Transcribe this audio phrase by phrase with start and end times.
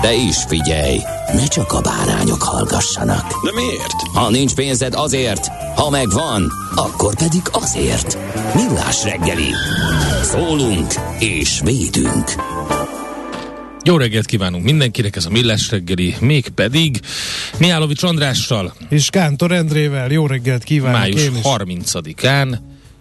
[0.00, 0.98] De is figyelj,
[1.34, 3.44] ne csak a bárányok hallgassanak.
[3.44, 3.92] De miért?
[4.14, 5.46] Ha nincs pénzed azért,
[5.76, 8.18] ha megvan, akkor pedig azért.
[8.54, 9.48] Millás reggeli.
[10.22, 12.32] Szólunk és védünk.
[13.82, 17.00] Jó reggelt kívánunk mindenkinek, ez a Millás reggeli, mégpedig
[17.58, 21.40] Mihálovics Andrással, És Kántor Endrével jó reggelt kívánok május én is.
[21.44, 22.58] 30-án,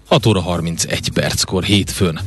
[0.07, 2.19] 6 óra 31 perckor hétfőn.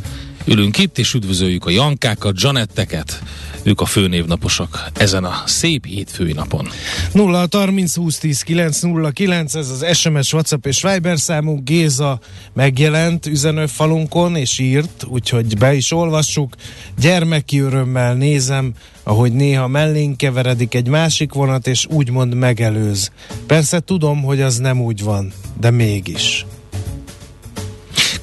[0.49, 3.23] Ülünk itt, és üdvözöljük a Jankákat, Janetteket,
[3.63, 6.69] ők a főnévnaposok ezen a szép hétfői napon.
[7.13, 11.65] 0 30 20 10 9 0 9, ez az SMS, WhatsApp és Viber számunk.
[11.65, 12.21] Géza
[12.53, 16.55] megjelent üzenőfalunkon és írt, úgyhogy be is olvassuk.
[16.99, 23.11] Gyermeki örömmel nézem, ahogy néha mellénk keveredik egy másik vonat, és úgymond megelőz.
[23.47, 26.47] Persze tudom, hogy az nem úgy van, de mégis.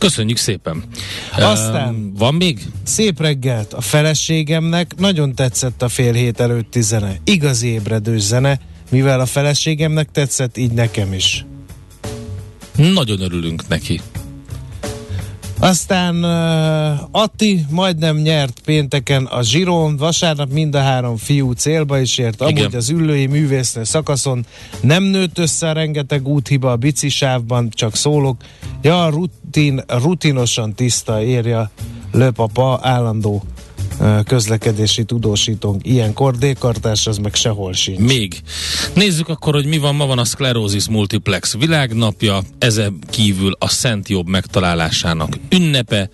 [0.05, 0.83] Köszönjük szépen.
[1.37, 2.59] Aztán- Ehm, van még?
[2.83, 7.15] Szép reggelt a feleségemnek, nagyon tetszett a fél hét előtti zene.
[7.23, 11.45] Igazi ébredős zene, mivel a feleségemnek tetszett, így nekem is.
[12.75, 14.01] Nagyon örülünk neki.
[15.59, 22.17] Aztán uh, Atti majdnem nyert pénteken a Zsiron, vasárnap mind a három fiú célba is
[22.17, 22.41] ért.
[22.41, 22.71] Amúgy Igen.
[22.75, 24.45] az üllői művésznő szakaszon
[24.81, 28.37] nem nőtt össze rengeteg úthiba a bicisávban, csak szólok.
[28.81, 31.69] Ja, rutin, rutinosan tiszta érja
[32.11, 33.43] lőpapa állandó
[34.25, 35.87] közlekedési tudósítónk.
[35.87, 37.99] Ilyenkor D-kartás az meg sehol sincs.
[37.99, 38.41] Még.
[38.93, 39.95] Nézzük akkor, hogy mi van.
[39.95, 46.09] Ma van a Sclerosis Multiplex világnapja, ezen kívül a Szent Jobb megtalálásának ünnepe,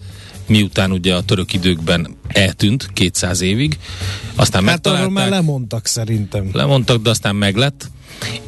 [0.47, 3.77] miután ugye a török időkben eltűnt 200 évig,
[4.35, 6.49] aztán Hát arról már lemondtak szerintem.
[6.53, 7.89] lemondtak, de aztán meglett,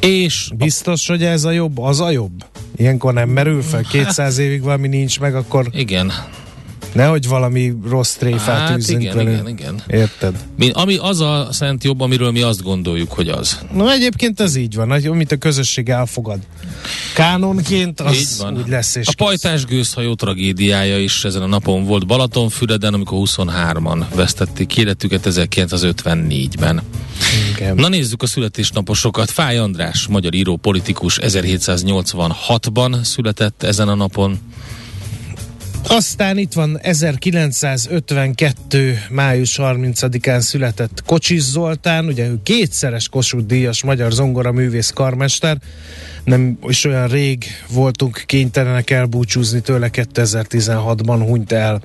[0.00, 2.44] és Biztos, hogy ez a jobb, az a jobb?
[2.76, 6.12] Ilyenkor nem merül fel, 200 évig valami nincs meg, akkor igen,
[6.94, 9.48] nehogy valami rossz tréfát hát űzzünk igen, velünk.
[9.48, 10.00] igen, igen.
[10.00, 10.34] Érted?
[10.56, 13.58] Mi, ami az a Szent Jobb, amiről mi azt gondoljuk, hogy az.
[13.72, 16.38] No egyébként ez így van, amit a közösség elfogad.
[17.14, 18.56] Kánonként az Így van.
[18.56, 24.04] úgy lesz és a pajtás gőzhajó tragédiája is ezen a napon volt Balatonfüreden, amikor 23-an
[24.14, 26.82] vesztették életüket 1954-ben.
[27.54, 27.74] Igen.
[27.74, 29.30] Na nézzük a születésnaposokat.
[29.30, 34.38] Fáj András, magyar író, politikus 1786-ban született ezen a napon.
[35.88, 38.98] Aztán itt van 1952.
[39.10, 45.56] május 30-án született Kocsis Zoltán, ugye ő kétszeres Kossuth díjas magyar zongoraművész karmester,
[46.24, 51.80] nem is olyan rég voltunk kénytelenek elbúcsúzni tőle, 2016-ban hunyt el.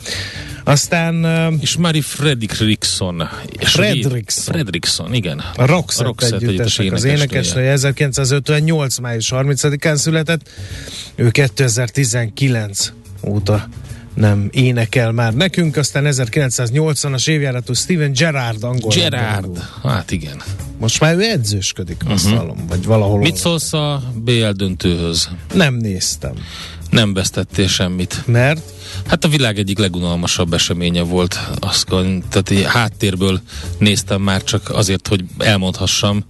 [0.64, 1.26] Aztán
[1.60, 3.30] És Mari Fredriksson.
[3.60, 4.54] Fredriksson.
[4.54, 5.44] Fredriksson, igen.
[5.56, 8.98] a Roxette, Roxette együttesnek az énekesnője 1958.
[8.98, 10.50] május 30-án született,
[11.16, 12.92] ő 2019
[13.24, 13.68] óta
[14.20, 18.92] nem énekel már nekünk, aztán 1980-as évjáratú Steven Gerrard angol.
[18.96, 19.58] Labdarúgó.
[19.84, 20.42] Hát igen.
[20.80, 22.40] Most már ő edzősködik, azt uh-huh.
[22.40, 23.20] hallom, vagy valahol.
[23.20, 25.30] Mit szólsz a BL döntőhöz?
[25.54, 26.34] Nem néztem.
[26.90, 28.24] Nem vesztettél semmit.
[28.26, 28.62] Mert?
[29.08, 31.40] Hát a világ egyik legunalmasabb eseménye volt.
[31.60, 31.88] Azt,
[32.30, 33.42] tehát háttérből
[33.78, 36.24] néztem már csak azért, hogy elmondhassam.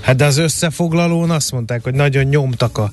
[0.00, 2.90] Hát de az összefoglalón azt mondták, hogy nagyon nyomtak a,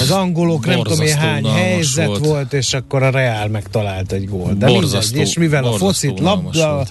[0.00, 2.24] az angolok, nem tudom én hány helyzet volt.
[2.24, 2.52] volt.
[2.52, 4.58] és akkor a Real megtalált egy gólt.
[4.58, 6.86] De Borzasztó- mindegy, és mivel a focit labda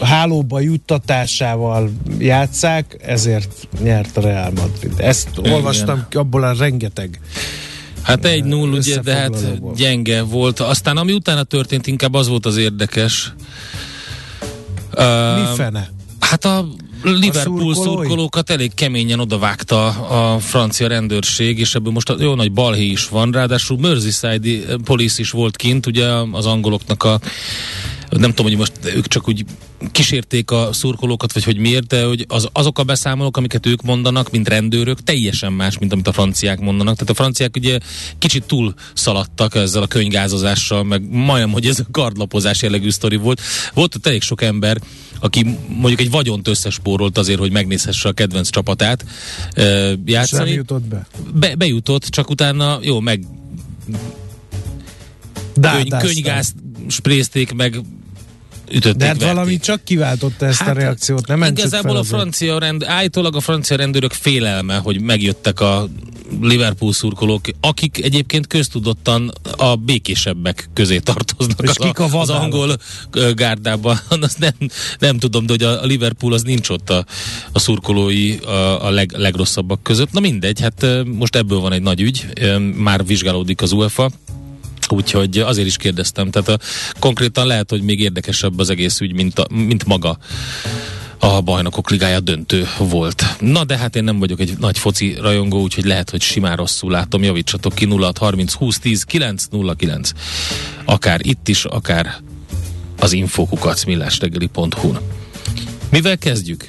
[0.00, 4.92] hálóba juttatásával játszák, ezért nyert a Real Madrid.
[4.96, 5.52] Ezt Igen.
[5.52, 7.20] olvastam abból a rengeteg.
[8.02, 10.60] Hát egy null, ugye, de hát gyenge volt.
[10.60, 13.32] Aztán ami utána történt, inkább az volt az érdekes.
[14.94, 15.90] Uh, Mi fene?
[16.20, 16.66] Hát a
[17.02, 17.96] Liverpool szurkolói?
[17.96, 23.30] szurkolókat elég keményen odavágta a francia rendőrség, és ebből most jó nagy balhé is van,
[23.30, 27.20] ráadásul Merseyside police is volt kint, ugye az angoloknak a
[28.10, 29.44] nem tudom, hogy most ők csak úgy
[29.92, 34.30] kísérték a szurkolókat, vagy hogy miért, de hogy az, azok a beszámolók, amiket ők mondanak,
[34.30, 36.94] mint rendőrök, teljesen más, mint amit a franciák mondanak.
[36.94, 37.78] Tehát a franciák ugye
[38.18, 43.40] kicsit túl szaladtak ezzel a könygázozással, meg majdnem, hogy ez a kardlapozás jellegű sztori volt.
[43.74, 44.80] Volt ott elég sok ember,
[45.20, 49.04] aki mondjuk egy vagyont összespórolt azért, hogy megnézhesse a kedvenc csapatát
[49.56, 50.50] uh, játszani.
[50.50, 51.06] És jutott be.
[51.34, 51.54] be.
[51.54, 53.24] Bejutott, csak utána jó, meg
[55.60, 56.54] könyv, könygázt
[56.88, 57.80] sprézték, meg
[58.70, 59.34] ütötték, De hát verték.
[59.34, 63.76] valami csak kiváltotta ezt hát, a reakciót, nem Igazából a francia rend, állítólag a francia
[63.76, 65.88] rendőrök félelme, hogy megjöttek a
[66.40, 72.76] Liverpool szurkolók, akik egyébként köztudottan a békésebbek közé tartoznak És kik a, a az angol
[73.34, 74.00] gárdában.
[74.20, 74.52] Azt nem,
[74.98, 77.04] nem tudom, de hogy a Liverpool az nincs ott a,
[77.52, 80.12] a szurkolói a, a leg, legrosszabbak között.
[80.12, 82.26] Na mindegy, hát most ebből van egy nagy ügy,
[82.76, 84.10] már vizsgálódik az UEFA,
[84.92, 86.30] úgyhogy azért is kérdeztem.
[86.30, 86.58] Tehát a,
[86.98, 90.18] konkrétan lehet, hogy még érdekesebb az egész ügy, mint, a, mint maga
[91.18, 93.24] a bajnokok ligája döntő volt.
[93.40, 96.90] Na de hát én nem vagyok egy nagy foci rajongó, úgyhogy lehet, hogy simán rosszul
[96.90, 97.22] látom.
[97.22, 100.10] Javítsatok ki 0 30 20 10 9 0 9.
[100.84, 102.16] Akár itt is, akár
[102.98, 104.98] az infokukat millástegeli.hu-n.
[105.90, 106.68] Mivel kezdjük?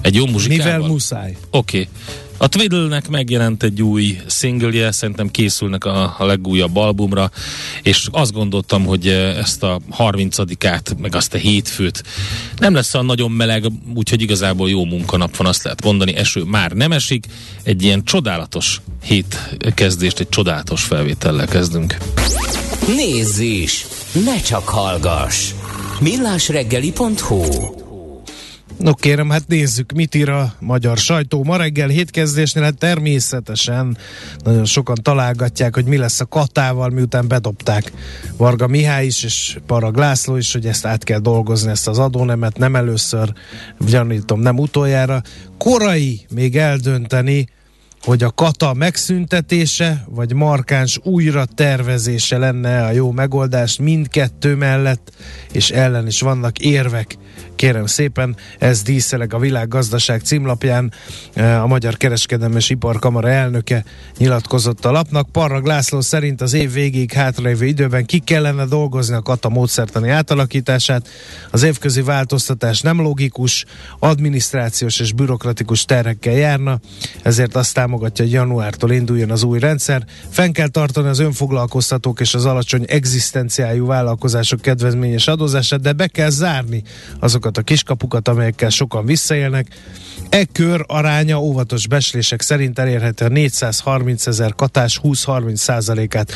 [0.00, 0.72] Egy jó muzsikával?
[0.72, 1.36] Mivel muszáj.
[1.50, 1.78] Oké.
[1.78, 1.88] Okay.
[2.42, 7.30] A Twiddle-nek megjelent egy új szingleje, szerintem készülnek a, a legújabb albumra,
[7.82, 12.02] és azt gondoltam, hogy eh, ezt a 30-át, meg azt a hétfőt
[12.58, 16.70] nem lesz a nagyon meleg, úgyhogy igazából jó munkanap van, azt lehet mondani, eső már
[16.70, 17.26] nem esik,
[17.62, 21.96] egy ilyen csodálatos hét kezdést, egy csodálatos felvétellel kezdünk.
[22.86, 23.86] Nézz is!
[24.24, 25.50] Ne csak hallgass!
[26.00, 27.81] millásreggeli.hu
[28.76, 31.44] No kérem, hát nézzük, mit ír a magyar sajtó.
[31.44, 33.96] Ma reggel hétkezdésnél hát természetesen
[34.44, 37.92] nagyon sokan találgatják, hogy mi lesz a katával, miután bedobták
[38.36, 42.58] Varga Mihály is, és Parag László is, hogy ezt át kell dolgozni, ezt az adónemet,
[42.58, 43.32] nem először,
[43.78, 45.22] gyanítom, nem utoljára.
[45.58, 47.48] Korai még eldönteni,
[48.02, 55.12] hogy a kata megszüntetése, vagy markáns újra tervezése lenne a jó megoldás mindkettő mellett,
[55.52, 57.18] és ellen is vannak érvek
[57.62, 60.92] kérem szépen, ez díszeleg a világgazdaság címlapján.
[61.34, 63.84] E, a Magyar Kereskedelmi és Iparkamara elnöke
[64.18, 65.28] nyilatkozott a lapnak.
[65.32, 71.08] Parrag László szerint az év végéig hátralévő időben ki kellene dolgozni a kata módszertani átalakítását.
[71.50, 73.64] Az évközi változtatás nem logikus,
[73.98, 76.80] adminisztrációs és bürokratikus terhekkel járna,
[77.22, 80.04] ezért azt támogatja, hogy januártól induljon az új rendszer.
[80.28, 86.30] Fenn kell tartani az önfoglalkoztatók és az alacsony egzisztenciájú vállalkozások kedvezményes adózását, de be kell
[86.30, 86.82] zárni
[87.20, 89.66] azokat a kiskapukat, amelyekkel sokan visszaélnek.
[90.28, 96.32] E kör aránya óvatos beslések szerint elérhető a 430 ezer katás 20-30 százalékát.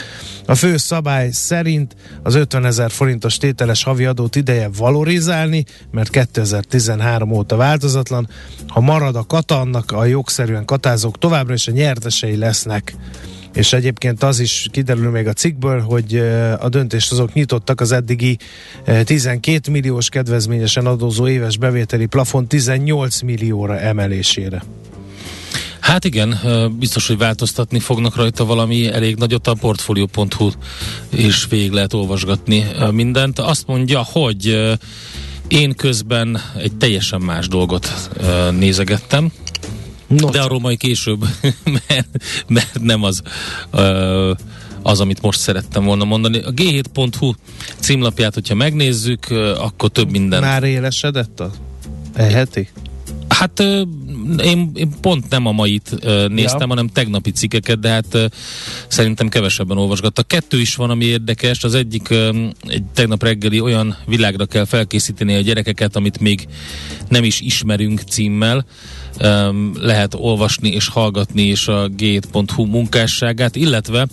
[0.46, 7.32] A fő szabály szerint az 50 ezer forintos tételes havi adót ideje valorizálni, mert 2013
[7.32, 8.28] óta változatlan.
[8.66, 12.94] Ha marad a kata, annak a jogszerűen katázók továbbra is a nyertesei lesznek
[13.54, 16.16] és egyébként az is kiderül még a cikkből, hogy
[16.60, 18.38] a döntést azok nyitottak az eddigi
[19.04, 24.62] 12 milliós kedvezményesen adózó éves bevételi plafon 18 millióra emelésére.
[25.80, 26.38] Hát igen,
[26.78, 30.50] biztos, hogy változtatni fognak rajta valami elég nagyot a portfolio.hu
[31.10, 33.38] és végig lehet olvasgatni mindent.
[33.38, 34.76] Azt mondja, hogy
[35.48, 38.10] én közben egy teljesen más dolgot
[38.58, 39.32] nézegettem,
[40.06, 41.26] No, De arról majd később,
[41.88, 42.08] mert,
[42.46, 43.22] mert nem az
[44.82, 46.38] az, amit most szerettem volna mondani.
[46.38, 47.32] A g7.hu
[47.78, 49.26] címlapját, hogyha megnézzük,
[49.58, 50.40] akkor több minden.
[50.40, 51.50] Már élesedett a
[52.14, 52.68] eheti?
[53.28, 53.60] Hát
[54.42, 55.90] én, én pont nem a mait
[56.28, 56.66] néztem, ja.
[56.66, 58.30] hanem tegnapi cikkeket, de hát
[58.88, 60.28] szerintem kevesebben olvasgattak.
[60.28, 61.64] Kettő is van, ami érdekes.
[61.64, 62.10] Az egyik
[62.66, 66.46] egy tegnap reggeli olyan világra kell felkészíteni a gyerekeket, amit még
[67.08, 68.66] nem is ismerünk címmel
[69.80, 74.06] lehet olvasni és hallgatni is a g7.hu munkásságát, illetve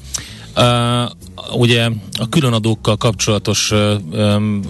[0.56, 1.90] uh, ugye
[2.20, 4.62] a különadókkal kapcsolatos um,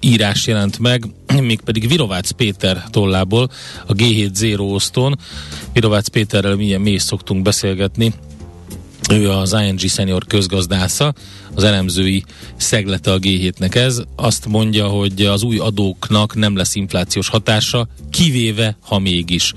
[0.00, 1.04] írás jelent meg,
[1.40, 3.50] mégpedig Virovácz Péter tollából,
[3.86, 5.18] a G7 Zero osztón.
[5.72, 8.14] Virovácz Péterrel milyen mi is szoktunk beszélgetni,
[9.10, 11.14] ő az ING senior közgazdásza,
[11.54, 12.24] az elemzői
[12.56, 14.02] szeglete a G7-nek ez.
[14.16, 19.52] Azt mondja, hogy az új adóknak nem lesz inflációs hatása, kivéve, ha mégis.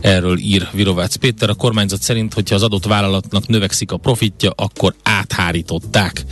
[0.00, 1.50] Erről ír Virovácz Péter.
[1.50, 6.24] A kormányzat szerint, hogyha az adott vállalatnak növekszik a profitja, akkor áthárították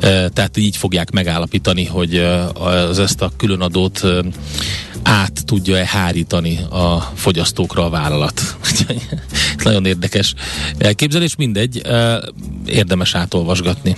[0.00, 2.16] tehát így fogják megállapítani, hogy
[2.54, 4.04] az ezt a különadót
[5.02, 8.56] át tudja-e hárítani a fogyasztókra a vállalat.
[9.64, 10.34] Nagyon érdekes
[10.78, 11.82] elképzelés, mindegy,
[12.66, 13.96] érdemes átolvasgatni.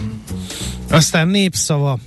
[0.91, 1.99] Aztán népszava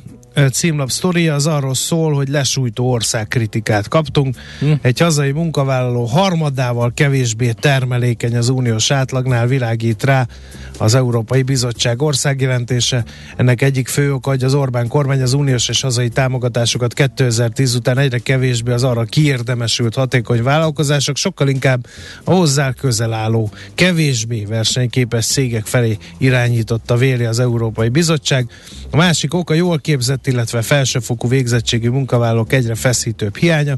[0.52, 4.36] címlap sztoria az arról szól, hogy lesújtó országkritikát kaptunk.
[4.60, 4.72] Hm.
[4.82, 10.28] Egy hazai munkavállaló harmadával kevésbé termelékeny az uniós átlagnál világít rá
[10.78, 13.04] az Európai Bizottság országjelentése.
[13.36, 17.98] Ennek egyik fő oka, hogy az Orbán kormány az uniós és hazai támogatásokat 2010 után
[17.98, 21.86] egyre kevésbé az arra kiérdemesült hatékony vállalkozások, sokkal inkább
[22.24, 28.50] a hozzá közel álló, kevésbé versenyképes cégek felé irányította véli az Európai Bizottság.
[28.94, 33.78] A másik oka jól képzett, illetve felsőfokú végzettségű munkavállalók egyre feszítőbb hiánya.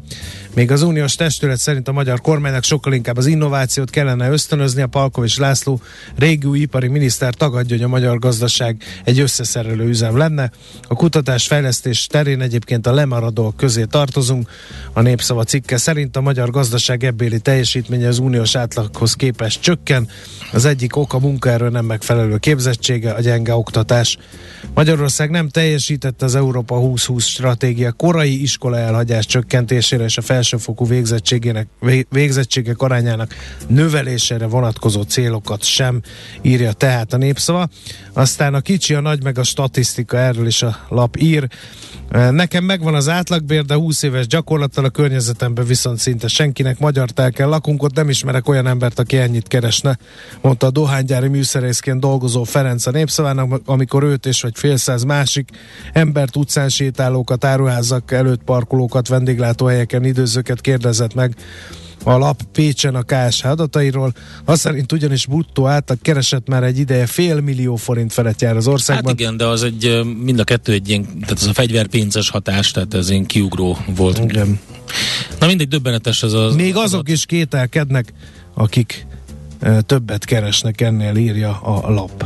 [0.56, 4.82] Még az uniós testület szerint a magyar kormánynak sokkal inkább az innovációt kellene ösztönözni.
[4.82, 5.82] A Palkovics László
[6.16, 10.52] régió ipari miniszter tagadja, hogy a magyar gazdaság egy összeszerelő üzem lenne.
[10.88, 14.50] A kutatás fejlesztés terén egyébként a lemaradók közé tartozunk.
[14.94, 20.08] A népszava cikke szerint a magyar gazdaság ebbéli teljesítménye az uniós átlaghoz képest csökken.
[20.54, 24.18] Az egyik oka munkaerő nem megfelelő képzettsége, a gyenge oktatás.
[25.04, 31.68] Magyarország nem teljesítette az Európa 2020 stratégia korai iskola elhagyás csökkentésére és a felsőfokú végzettségének,
[32.10, 33.36] végzettségek arányának
[33.68, 36.02] növelésére vonatkozó célokat sem
[36.42, 37.68] írja tehát a népszava.
[38.14, 41.48] Aztán a kicsi, a nagy meg a statisztika, erről is a lap ír.
[42.32, 47.48] Nekem megvan az átlagbér, de 20 éves gyakorlattal a környezetemben viszont szinte senkinek magyar kell
[47.48, 49.98] lakunk, ott nem ismerek olyan embert, aki ennyit keresne,
[50.42, 55.50] mondta a dohánygyári műszerészként dolgozó Ferenc a népszavának, amikor őt és vagy fél száz másik
[55.94, 61.36] embert, utcán sétálókat, áruházak előtt parkolókat, vendéglátóhelyeken időzőket kérdezett meg
[62.04, 64.14] a lap Pécsen a KSH adatairól.
[64.46, 68.68] Azt szerint ugyanis bruttó átlag keresett már egy ideje fél millió forint felett jár az
[68.68, 69.06] országban.
[69.12, 72.72] Hát igen, de az egy, mind a kettő egy ilyen, tehát az a fegyverpénzes hatás,
[72.72, 74.18] tehát ez ilyen kiugró volt.
[74.18, 74.60] Igen.
[75.40, 77.16] Na mindegy, döbbenetes ez az Még azok adat.
[77.16, 78.14] is kételkednek,
[78.54, 79.06] akik
[79.86, 82.26] többet keresnek ennél, írja a lap.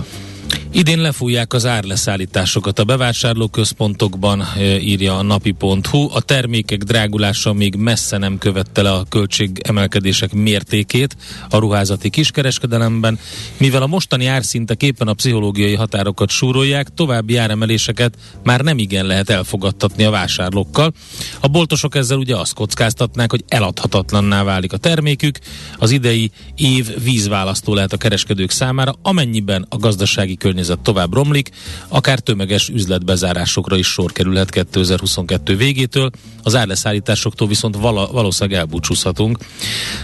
[0.71, 4.43] Idén lefújják az árleszállításokat a bevásárlóközpontokban,
[4.79, 6.09] írja a napi.hu.
[6.13, 11.17] A termékek drágulása még messze nem követte le a költségemelkedések mértékét
[11.49, 13.19] a ruházati kiskereskedelemben,
[13.57, 19.29] mivel a mostani árszintek éppen a pszichológiai határokat súrolják, további áremeléseket már nem igen lehet
[19.29, 20.93] elfogadtatni a vásárlókkal.
[21.39, 25.39] A boltosok ezzel ugye azt kockáztatnák, hogy eladhatatlanná válik a termékük,
[25.77, 31.49] az idei év vízválasztó lehet a kereskedők számára, amennyiben a gazdasági környezet helyzet tovább romlik,
[31.87, 36.09] akár tömeges üzletbezárásokra is sor kerülhet 2022 végétől.
[36.43, 39.37] Az árleszállításoktól viszont vala, valószínűleg elbúcsúzhatunk,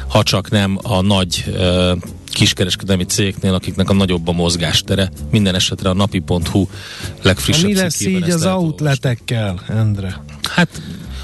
[0.08, 1.98] ha csak nem a nagy uh,
[2.34, 5.12] kiskereskedelmi cégeknél, akiknek a nagyobb a mozgástere.
[5.32, 6.68] Minden esetre a napi.hu
[7.22, 10.24] legfrissebb Mi lesz így az outletekkel, Endre?
[10.50, 10.82] Hát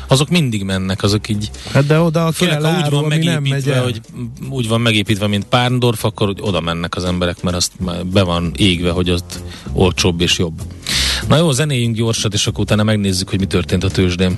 [0.10, 1.50] azok mindig mennek, azok így.
[1.74, 4.02] Hát de oda kell áru, úgy van megépítve, hogy
[4.50, 7.72] úgy van megépítve, mint Párndorf, akkor hogy oda mennek az emberek, mert azt
[8.06, 9.42] be van égve, hogy ott
[9.74, 10.62] olcsóbb és jobb.
[11.28, 14.38] Na jó, zenéjünk gyorsat, és akkor utána megnézzük, hogy mi történt a tőzsdén.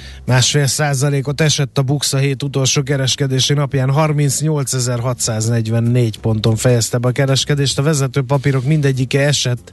[0.25, 7.79] Másfél százalékot esett a Buxa hét utolsó kereskedési napján 38.644 ponton fejezte be a kereskedést.
[7.79, 9.71] A vezető papírok mindegyike esett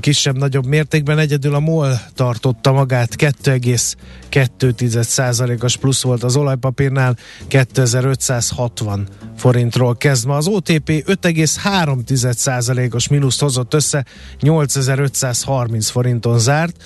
[0.00, 1.18] kisebb-nagyobb mértékben.
[1.18, 7.16] Egyedül a MOL tartotta magát 2,2%-os plusz volt az olajpapírnál
[7.48, 10.34] 2560 forintról kezdve.
[10.34, 14.04] Az OTP 5,3%-os mínuszt hozott össze
[14.40, 16.76] 8530 forinton zárt.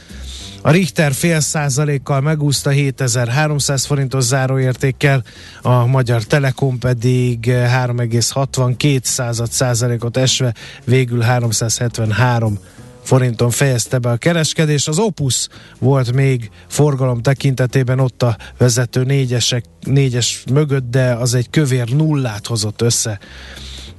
[0.66, 5.23] A Richter fél százalékkal megúszta 7300 forintos záróértékkel,
[5.62, 10.54] a Magyar Telekom pedig 3,62 százalékot esve
[10.85, 12.59] végül 373
[13.02, 14.88] forinton fejezte be a kereskedés.
[14.88, 21.50] Az Opus volt még forgalom tekintetében ott a vezető négyesek, négyes mögött, de az egy
[21.50, 23.18] kövér nullát hozott össze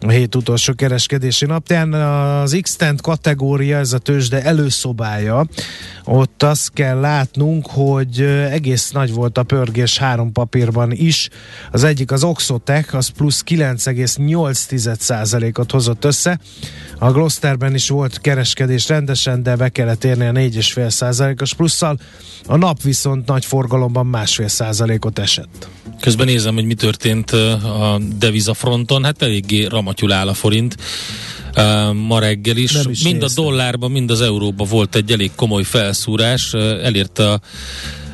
[0.01, 1.93] a hét utolsó kereskedési napján.
[1.93, 5.45] Az x kategória, ez a tőzsde előszobája,
[6.05, 8.19] ott azt kell látnunk, hogy
[8.51, 11.29] egész nagy volt a pörgés három papírban is.
[11.71, 16.39] Az egyik az Oxotec, az plusz 9,8%-ot hozott össze.
[16.99, 21.99] A Glosterben is volt kereskedés rendesen, de be kellett érni a 4,5%-os plusszal.
[22.45, 25.67] A nap viszont nagy forgalomban másfél százalékot esett.
[25.99, 30.75] Közben nézem, hogy mi történt a devizafronton, hát eléggé ramatyul áll a forint.
[32.07, 32.73] Ma reggel is.
[32.73, 33.45] is mind néztem.
[33.45, 35.94] a dollárban, mind az euróban volt egy elég komoly felszúrás.
[36.53, 37.39] Uh, elérte a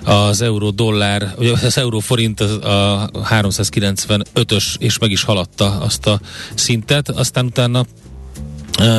[0.04, 6.20] az euró dollár, ugye az euró forint a 395-ös, és meg is haladta azt a
[6.54, 7.86] szintet, aztán utána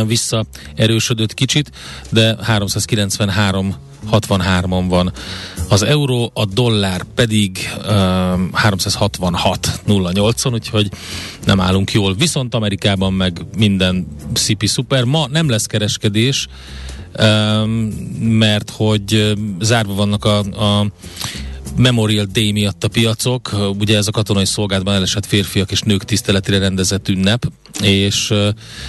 [0.06, 1.70] vissza erősödött kicsit,
[2.10, 3.76] de 393
[4.10, 5.12] 63-on van
[5.68, 10.88] az euró, a dollár pedig um, 366.08-on, úgyhogy
[11.44, 12.14] nem állunk jól.
[12.14, 15.04] Viszont Amerikában meg minden szipi szuper.
[15.04, 16.48] Ma nem lesz kereskedés,
[18.20, 20.86] mert hogy zárva vannak a, a
[21.76, 26.58] Memorial Day miatt a piacok, ugye ez a katonai szolgálatban elesett férfiak és nők tiszteletére
[26.58, 27.44] rendezett ünnep,
[27.82, 28.32] és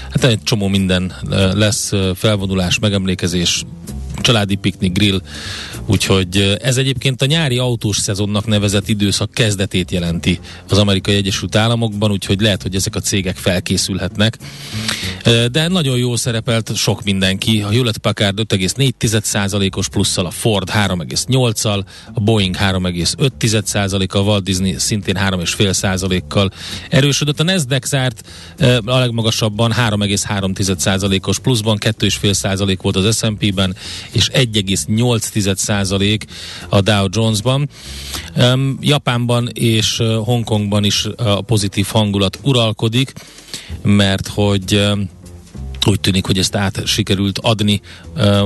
[0.09, 1.13] hát egy csomó minden
[1.53, 3.63] lesz, felvonulás, megemlékezés,
[4.21, 5.21] családi piknik, grill,
[5.85, 10.39] úgyhogy ez egyébként a nyári autós szezonnak nevezett időszak kezdetét jelenti
[10.69, 14.37] az Amerikai Egyesült Államokban, úgyhogy lehet, hogy ezek a cégek felkészülhetnek.
[15.51, 17.61] De nagyon jól szerepelt sok mindenki.
[17.61, 25.15] A Hewlett Packard 5,4%-os plusszal, a Ford 3,8-al, a Boeing 3,5%-a, a Walt Disney szintén
[25.19, 26.51] 3,5%-kal
[26.89, 27.39] erősödött.
[27.39, 28.27] A Nasdaq zárt
[28.85, 33.75] a legmagasabban 3,3%-os pluszban, 2,5% volt az S&P-ben,
[34.11, 36.21] és 1,8%
[36.69, 37.69] a Dow Jones-ban.
[38.35, 43.13] Um, Japánban és Hongkongban is a pozitív hangulat uralkodik,
[43.81, 45.09] mert hogy um,
[45.87, 47.81] úgy tűnik, hogy ezt át sikerült adni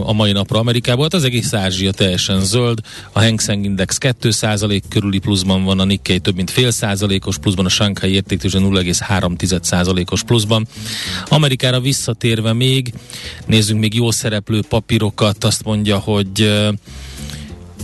[0.04, 1.04] a mai napra Amerikából.
[1.04, 2.80] Hát az egész Ázsia teljesen zöld,
[3.12, 7.66] a Hang Seng Index 2% körüli pluszban van, a Nikkei több mint fél százalékos pluszban,
[7.66, 10.68] a Shanghai értéktőzsön 0,3%-os pluszban.
[11.30, 12.94] Amerikára visszatérve még,
[13.46, 16.52] nézzünk még jó szereplő papírokat, azt mondja, hogy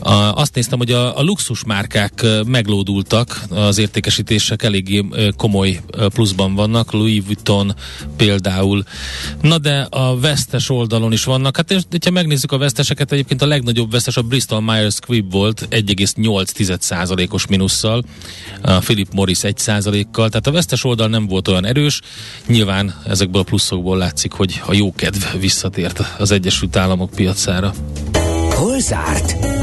[0.03, 5.05] a, azt néztem, hogy a, a luxus márkák meglódultak, az értékesítések eléggé
[5.37, 5.79] komoly
[6.13, 7.75] pluszban vannak, Louis Vuitton
[8.17, 8.83] például.
[9.41, 11.55] Na de a vesztes oldalon is vannak.
[11.55, 15.67] Hát és, ha megnézzük a veszteseket, egyébként a legnagyobb vesztes a Bristol Myers Squibb volt
[15.69, 18.03] 1,8%-os minusszal,
[18.61, 22.01] a Philip Morris 1%-kal, tehát a vesztes oldal nem volt olyan erős.
[22.47, 27.73] Nyilván ezekből a pluszokból látszik, hogy a jókedv visszatért az Egyesült Államok piacára.
[28.49, 29.62] Hol zárt?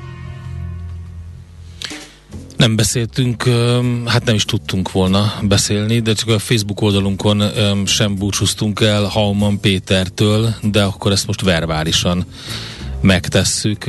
[2.61, 3.43] Nem beszéltünk,
[4.05, 7.43] hát nem is tudtunk volna beszélni, de csak a Facebook oldalunkon
[7.85, 12.25] sem búcsúztunk el Hauman Pétertől, de akkor ezt most verbálisan
[13.01, 13.85] megtesszük.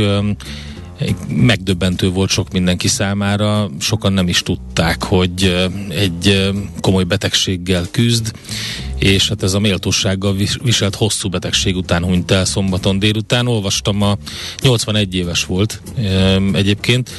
[1.29, 8.33] Megdöbbentő volt sok mindenki számára, sokan nem is tudták, hogy egy komoly betegséggel küzd,
[8.99, 13.47] és hát ez a méltósággal viselt hosszú betegség után hunyt el szombaton délután.
[13.47, 14.17] Olvastam, a
[14.61, 15.83] 81 éves volt
[16.53, 17.11] egyébként,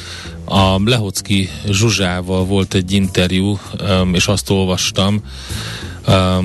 [0.44, 3.58] a Lehocki Zsuzsával volt egy interjú,
[4.12, 5.22] és azt olvastam,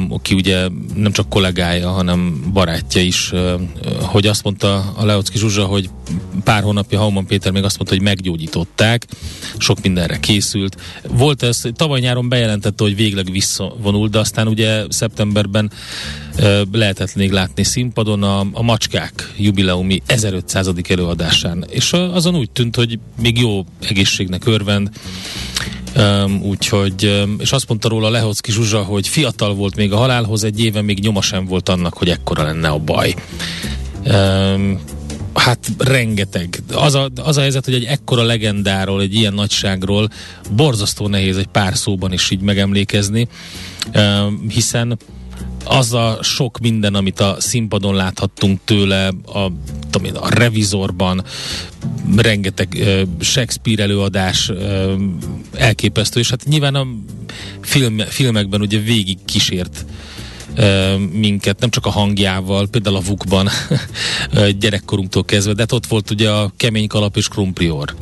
[0.09, 3.33] aki ugye nem csak kollégája, hanem barátja is,
[4.01, 5.89] hogy azt mondta a Leocki Zsuzsa, hogy
[6.43, 9.05] pár hónapja Hauman Péter még azt mondta, hogy meggyógyították,
[9.57, 10.77] sok mindenre készült.
[11.07, 15.71] Volt ez, tavaly nyáron bejelentette, hogy végleg visszavonult, de aztán ugye szeptemberben
[16.71, 20.71] lehetett még látni színpadon a, a Macskák jubileumi 1500.
[20.87, 24.89] előadásán, és azon úgy tűnt, hogy még jó egészségnek örvend,
[25.97, 30.43] Um, úgyhogy, um, és azt mondta róla Lehocki Zsuzsa, hogy fiatal volt még a halálhoz,
[30.43, 33.15] egy éve még nyoma sem volt annak, hogy ekkora lenne a baj.
[34.05, 34.79] Um,
[35.33, 36.63] hát rengeteg.
[36.73, 40.09] Az a, az a helyzet, hogy egy ekkora legendáról, egy ilyen nagyságról
[40.55, 43.27] borzasztó nehéz egy pár szóban is így megemlékezni,
[43.95, 44.97] um, hiszen
[45.63, 49.51] az a sok minden, amit a színpadon láthattunk tőle, a,
[49.89, 51.23] tudom a revizorban,
[52.15, 54.91] rengeteg uh, Shakespeare előadás uh,
[55.53, 56.87] elképesztő, és hát nyilván a
[57.61, 59.85] film, filmekben ugye végig kísért
[61.11, 63.49] minket, nem csak a hangjával, például a Vukban
[64.59, 67.95] gyerekkorunktól kezdve, de hát ott volt ugye a Kemény Kalap és Krumprior.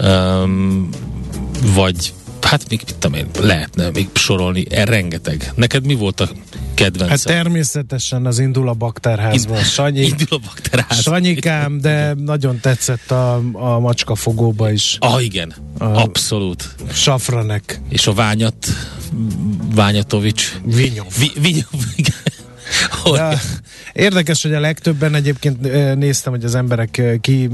[0.00, 0.88] Um,
[1.74, 2.12] vagy
[2.44, 5.52] hát még mit tudom én, lehetne még sorolni, e, rengeteg.
[5.54, 6.28] Neked mi volt a
[6.74, 7.10] kedvenc?
[7.10, 9.62] Hát természetesen az indul a bakterházban.
[9.62, 11.00] Sanyi, indul a bakterház.
[11.00, 14.96] Sanyikám, de nagyon tetszett a, a macskafogóba is.
[15.00, 16.74] Ah, igen, a abszolút.
[16.92, 17.80] Safranek.
[17.88, 18.66] És a Ványat,
[19.74, 20.52] Ványatovics.
[20.64, 21.06] Vinyov.
[21.18, 21.84] Vi, Vinyov,
[23.04, 23.38] Ja,
[23.94, 25.60] Érdekes, hogy a legtöbben egyébként
[25.94, 27.50] néztem, hogy az emberek ki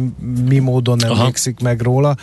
[0.49, 2.17] mi módon emlékszik meg róla.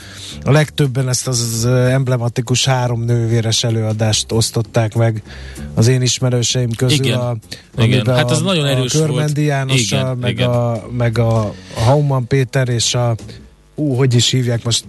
[0.44, 5.24] A legtöbben ezt az, emblematikus három nővéres előadást osztották meg
[5.74, 7.06] az én ismerőseim közül.
[7.06, 7.20] Igen.
[7.20, 7.36] A,
[7.78, 8.06] Igen.
[8.06, 9.48] Hát az a, nagyon a erős Körmendi volt.
[9.48, 10.50] Jánossal, Igen, meg, igen.
[10.50, 13.16] A, meg a, a Hauman Péter és a
[13.76, 14.86] ú, hogy is hívják most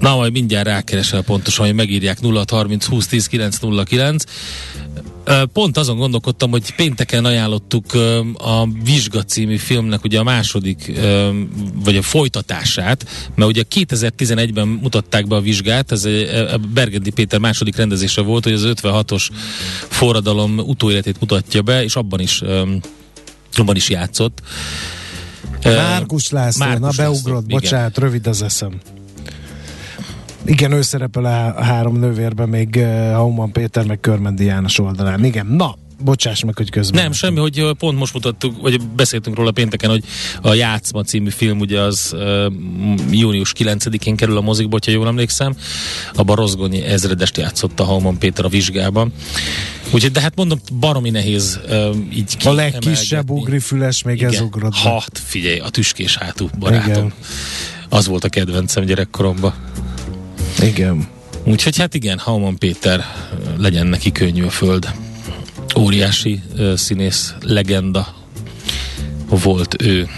[0.00, 4.24] Na, majd mindjárt rákeresel pontosan, hogy megírják 0630 20 10 909.
[4.94, 5.15] Ö,
[5.52, 7.94] Pont azon gondolkodtam, hogy pénteken ajánlottuk
[8.34, 10.92] a Vizsga című filmnek ugye a második,
[11.84, 17.38] vagy a folytatását, mert ugye 2011-ben mutatták be a vizsgát, ez egy, a Bergendi Péter
[17.40, 19.28] második rendezése volt, hogy az 56-os
[19.88, 22.42] forradalom utóéletét mutatja be, és abban is,
[23.52, 24.42] abban is játszott.
[25.64, 27.60] Márkus László, Márkus na László, beugrott, igen.
[27.60, 28.80] bocsánat, rövid az eszem.
[30.44, 35.24] Igen, ő szerepel a három nővérben, még uh, Hauman Péter, meg Körmendi János oldalán.
[35.24, 37.02] Igen, na, bocsáss meg, hogy közben.
[37.02, 40.04] Nem, semmi, hogy ö, pont most mutattuk, vagy beszéltünk róla pénteken, hogy
[40.42, 42.52] a Játszma című film ugye az uh,
[43.10, 45.56] június 9-én kerül a mozikba, hogyha jól emlékszem.
[46.14, 49.12] Abban Rozgonyi ezredest játszott a Halman Péter a vizsgában.
[49.90, 54.44] Úgyhogy, de hát mondom, baromi nehéz uh, így A legkisebb ugrifüles, még ez Igen.
[54.44, 54.72] ugrott.
[54.72, 54.78] be.
[54.78, 56.90] Ha, figyelj, a tüskés hátú barátom.
[56.90, 57.12] Igen.
[57.88, 59.54] Az volt a kedvencem gyerekkoromban.
[60.62, 61.08] Igen.
[61.44, 63.04] Úgyhogy hát igen, Hauman Péter,
[63.58, 64.90] legyen neki könnyű a föld.
[65.78, 68.14] Óriási ö, színész, legenda
[69.28, 70.08] volt ő.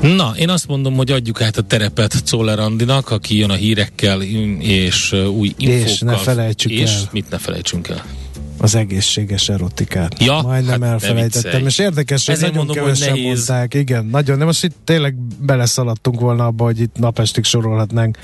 [0.00, 4.16] Na, én azt mondom, hogy adjuk át a terepet Czoller Andinak, aki jön a hírekkel
[4.16, 6.16] mm, és új infókkal.
[6.16, 7.08] ne felejtsük és el.
[7.12, 8.04] mit ne felejtsünk el.
[8.60, 10.22] Az egészséges erotikát.
[10.22, 11.66] Ja, Majdnem hát elfelejtettem.
[11.66, 13.48] És érdekes, hogy Ezért nagyon mondom, hogy kevesen nehéz.
[13.48, 13.74] mondták.
[13.74, 14.38] Igen, nagyon.
[14.38, 18.18] De most itt tényleg beleszaladtunk volna abba, hogy itt napestig sorolhatnánk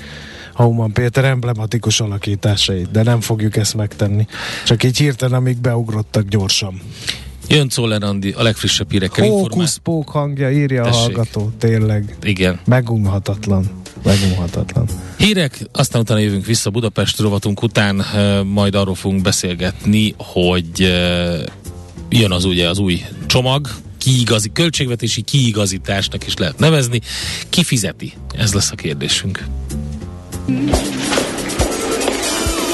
[0.53, 4.27] Hauman Péter emblematikus alakításait, de nem fogjuk ezt megtenni.
[4.65, 6.81] Csak így hirtelen, amíg beugrottak gyorsan.
[7.49, 9.29] Jön Czoller Andi a legfrissebb hírekkel.
[9.29, 10.97] Hókuszpók hangja, írja Tessék.
[10.97, 12.15] a hallgató, tényleg.
[12.23, 12.59] Igen.
[12.65, 13.69] Megunhatatlan.
[14.03, 14.85] Megunhatatlan.
[15.17, 21.39] Hírek, aztán utána jövünk vissza Budapest rovatunk után, eh, majd arról fogunk beszélgetni, hogy eh,
[22.09, 27.01] jön az ugye az új csomag, kiigazi, költségvetési kiigazításnak is lehet nevezni.
[27.49, 28.13] Ki fizeti?
[28.33, 29.45] Ez lesz a kérdésünk.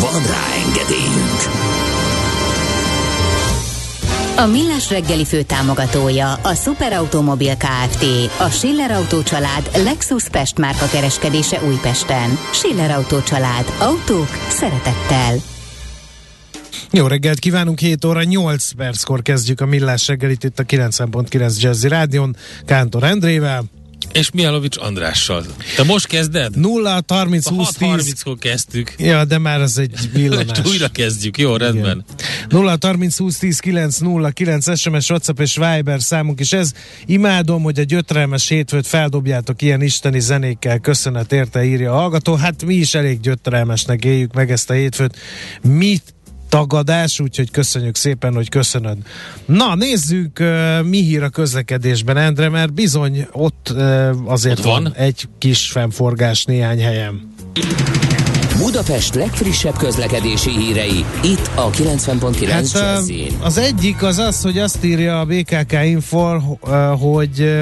[0.00, 1.40] Van rá engedélyünk!
[4.38, 8.04] A Millás reggeli főtámogatója a Superautomobil KFT,
[8.38, 12.38] a Schiller Autó család Lexus Pest márka kereskedése Újpesten.
[12.52, 13.72] Schiller Autó család.
[13.78, 15.34] Autók szeretettel.
[16.90, 21.88] Jó reggelt kívánunk, 7 óra 8 perckor kezdjük a Millás reggelit itt a 90.9 Jazzy
[21.88, 23.64] Rádion, Kántor Endrével.
[24.16, 25.44] És Mihálovics Andrással.
[25.76, 26.56] Te most kezded?
[26.58, 28.94] 0 30 A 20 10 6.30-kor kezdtük.
[28.98, 30.58] Ja, de már ez egy villanás.
[30.64, 32.04] Újra kezdjük, jó, rendben.
[32.48, 36.72] 0 30 20 10 9 0 9 SMS, WhatsApp és Viber számunk is ez.
[37.06, 40.78] Imádom, hogy a gyötrelmes hétfőt feldobjátok ilyen isteni zenékkel.
[40.78, 42.34] Köszönet érte, írja a hallgató.
[42.34, 45.16] Hát mi is elég gyötrelmesnek éljük meg ezt a hétfőt.
[45.62, 46.15] Mit
[46.48, 48.96] tagadás, úgyhogy köszönjük szépen, hogy köszönöd.
[49.44, 54.82] Na, nézzük, uh, mi hír a közlekedésben, Endre, mert bizony ott uh, azért Ott van.
[54.82, 54.92] van?
[54.94, 57.34] egy kis fennforgás néhány helyen.
[58.58, 63.28] Budapest legfrissebb közlekedési hírei, itt a 90.9 Hát Jazzin.
[63.42, 67.60] az egyik az az, hogy azt írja a BKK Infor, ö, hogy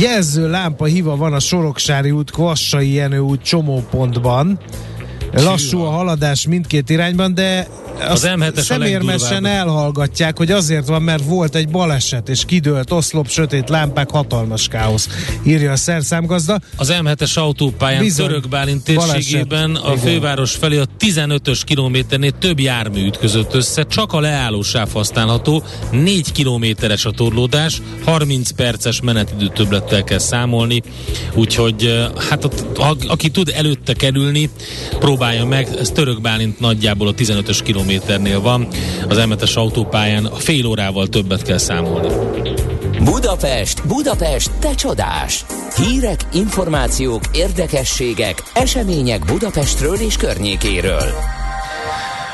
[0.00, 4.58] jelző lámpa hiva van a Soroksári út, Kvassai Jenő út csomópontban.
[5.32, 7.68] Lassú a haladás mindkét irányban, de
[8.00, 13.28] azt M7-es a szemérmesen elhallgatják, hogy azért van, mert volt egy baleset, és kidőlt oszlop,
[13.28, 15.08] sötét lámpák, hatalmas káosz,
[15.42, 16.58] írja a szerszámgazda.
[16.76, 18.26] Az M7-es autópályán Bizony.
[18.26, 19.14] Török Bálint Baleset.
[19.14, 20.04] térségében a Igen.
[20.04, 26.32] főváros felé a 15-ös kilométernél több jármű ütközött össze, csak a leálló sáv használható, 4
[26.32, 30.82] kilométeres a torlódás, 30 perces menetidő többlettel kell számolni,
[31.34, 32.50] úgyhogy hát a,
[33.06, 34.50] aki tud előtte kerülni,
[34.98, 38.68] próbálja meg, ez Török Bálint nagyjából a 15-ös kilométernél van,
[39.08, 42.08] az M7-es autópályán fél órával többet kell számolni.
[43.04, 45.44] Budapest, Budapest, te csodás!
[45.76, 51.41] Hírek, információk, érdekességek, események Budapestről és környékéről.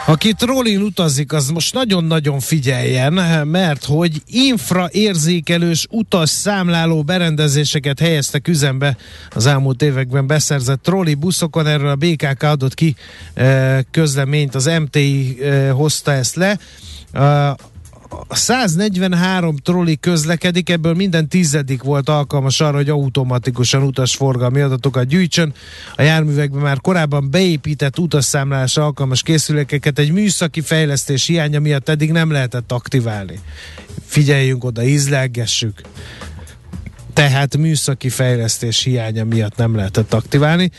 [0.08, 3.12] Aki trollin utazik, az most nagyon-nagyon figyeljen,
[3.46, 8.96] mert hogy infraérzékelős utas számláló berendezéseket helyeztek üzembe
[9.34, 11.66] az elmúlt években beszerzett trolli buszokon.
[11.66, 12.94] Erről a BKK adott ki
[13.34, 16.58] eh, közleményt, az MTI eh, hozta ezt le.
[18.10, 25.54] Uh, 143 trolli közlekedik, ebből minden tizedik volt alkalmas arra, hogy automatikusan utasforgalmi adatokat gyűjtsön.
[25.96, 32.30] A járművekben már korábban beépített utasszámlálás alkalmas készülékeket egy műszaki fejlesztés hiánya miatt eddig nem
[32.30, 33.40] lehetett aktiválni.
[34.06, 35.80] Figyeljünk oda, ízlelgessük
[37.18, 40.70] tehát műszaki fejlesztés hiánya miatt nem lehetett aktiválni.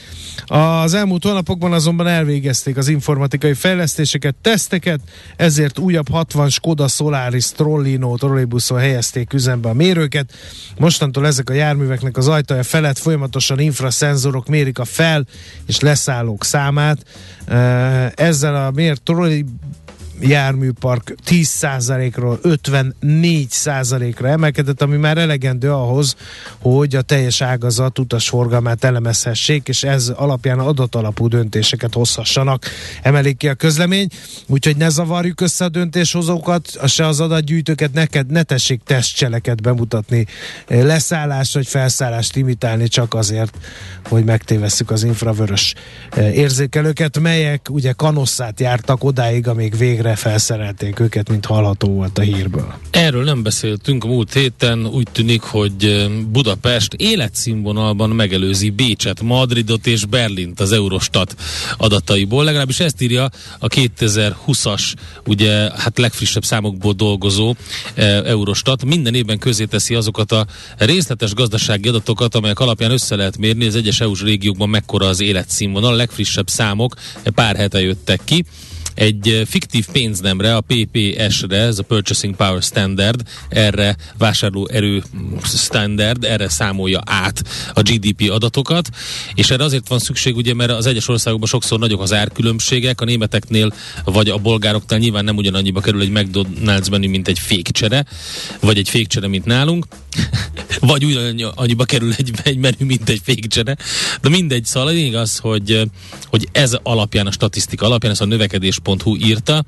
[0.45, 4.99] Az elmúlt hónapokban azonban elvégezték az informatikai fejlesztéseket, teszteket,
[5.35, 10.33] ezért újabb 60 Skoda Solaris Trollino trollibuszon helyezték üzembe a mérőket.
[10.77, 15.25] Mostantól ezek a járműveknek az ajtaja felett folyamatosan infraszenzorok mérik a fel
[15.67, 17.05] és leszállók számát.
[18.15, 19.45] Ezzel a mért trolli
[20.21, 26.15] járműpark 10%-ról 54%-ra emelkedett, ami már elegendő ahhoz,
[26.59, 32.65] hogy a teljes ágazat utasforgalmát elemezhessék, és ez alapján adatalapú döntéseket hozhassanak,
[33.01, 34.07] emelik ki a közlemény,
[34.47, 40.25] úgyhogy ne zavarjuk össze a döntéshozókat, se az adatgyűjtőket, neked ne tessék tesztcseleket bemutatni,
[40.67, 43.57] leszállást vagy felszállást imitálni csak azért,
[44.05, 45.73] hogy megtévesszük az infravörös
[46.15, 52.21] érzékelőket, melyek ugye kanosszát jártak odáig, amíg végre végre felszerelték őket, mint hallható volt a
[52.21, 52.73] hírből.
[52.91, 60.05] Erről nem beszéltünk a múlt héten, úgy tűnik, hogy Budapest életszínvonalban megelőzi Bécset, Madridot és
[60.05, 61.35] Berlint az Eurostat
[61.77, 62.43] adataiból.
[62.43, 64.93] Legalábbis ezt írja a 2020-as,
[65.25, 67.55] ugye hát legfrissebb számokból dolgozó
[67.95, 68.85] e, Eurostat.
[68.85, 70.45] Minden évben közé teszi azokat a
[70.77, 75.93] részletes gazdasági adatokat, amelyek alapján össze lehet mérni az egyes EU-s régiókban mekkora az életszínvonal.
[75.93, 76.95] A legfrissebb számok
[77.35, 78.45] pár hete jöttek ki
[78.93, 85.03] egy fiktív pénznemre, a PPS-re, ez a Purchasing Power Standard, erre vásárló erő
[85.43, 88.89] standard, erre számolja át a GDP adatokat,
[89.33, 93.05] és erre azért van szükség, ugye, mert az egyes országokban sokszor nagyok az árkülönbségek, a
[93.05, 93.73] németeknél
[94.05, 98.05] vagy a bolgároknál nyilván nem ugyanannyiba kerül egy McDonald's menü, mint egy fékcsere,
[98.59, 99.85] vagy egy fékcsere, mint nálunk,
[100.79, 103.77] vagy ugyanannyiba kerül egy, egy menü, mint egy fékcsere,
[104.21, 105.89] de mindegy, szóval az, hogy,
[106.25, 109.63] hogy ez alapján, a statisztika alapján, ez a növekedés Budapest.hu írta,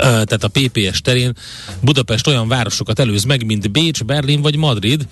[0.00, 1.32] tehát a PPS terén
[1.80, 5.06] Budapest olyan városokat előz meg, mint Bécs, Berlin vagy Madrid.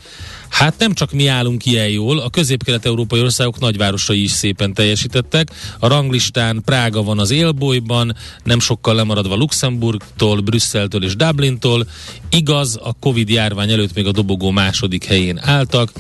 [0.49, 5.51] Hát nem csak mi állunk ilyen jól, a közép-kelet-európai országok nagyvárosai is szépen teljesítettek.
[5.79, 11.87] A ranglistán Prága van az élbolyban, nem sokkal lemaradva Luxemburgtól, Brüsszeltől és Dublintól.
[12.31, 15.93] Igaz, a Covid járvány előtt még a dobogó második helyén álltak.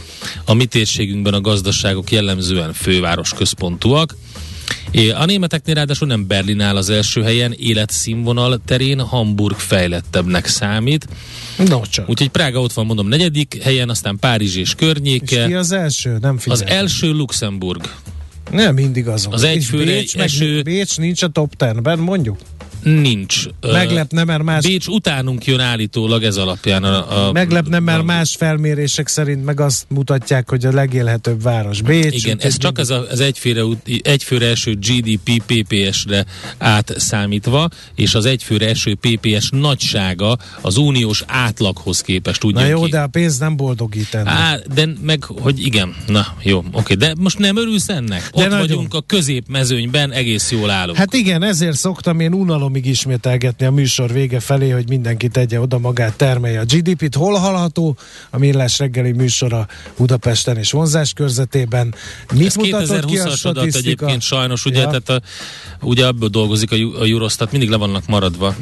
[0.44, 4.16] A mi térségünkben a gazdaságok jellemzően főváros központúak.
[5.14, 11.06] A németeknél ráadásul nem Berlin áll az első helyen, életszínvonal terén Hamburg fejlettebbnek számít.
[11.68, 12.08] No, csak.
[12.08, 15.40] Úgyhogy Prága ott van, mondom, negyedik helyen, aztán Párizs és környéke.
[15.40, 16.18] És ki az első?
[16.20, 16.62] Nem figyelj.
[16.62, 17.90] Az első Luxemburg.
[18.50, 19.32] Nem mindig azon.
[19.32, 20.62] Az egyfőre Bécs, eső...
[20.62, 22.38] Bécs nincs a top 10-ben, mondjuk.
[22.82, 23.44] Nincs.
[23.60, 24.66] Meglepne, mert más...
[24.66, 26.84] Bécs utánunk jön állítólag ez alapján.
[26.84, 28.02] A, a Meglepne, mert a...
[28.02, 32.24] más felmérések szerint meg azt mutatják, hogy a legélhetőbb város Bécs.
[32.24, 33.62] Igen, ez csak az, a, az egyfőre,
[34.02, 36.24] egyfőre eső GDP PPS-re
[36.58, 42.90] átszámítva, és az egyfőre eső PPS nagysága az uniós átlaghoz képest úgy Na jó, ki.
[42.90, 44.32] de a pénz nem boldogít ennek.
[44.32, 45.94] Á, de meg, hogy igen.
[46.06, 48.30] Na, jó, oké, de most nem örülsz ennek?
[48.34, 48.58] De Ott nagyon.
[48.58, 50.96] vagyunk a középmezőnyben, egész jól állunk.
[50.96, 55.60] Hát igen, ezért szoktam én unalom még ismételgetni a műsor vége felé, hogy mindenki tegye
[55.60, 57.14] oda magát, termelje a GDP-t.
[57.14, 57.96] Hol hallható
[58.30, 61.94] a Millás reggeli műsora Budapesten és vonzás körzetében?
[62.34, 63.78] Mit Ez mutatott ki a statisztika?
[63.78, 64.86] egyébként sajnos, ugye, ja.
[64.86, 65.20] tehát a,
[65.86, 68.54] ugye abból dolgozik a, a Eurostat, mindig le vannak maradva.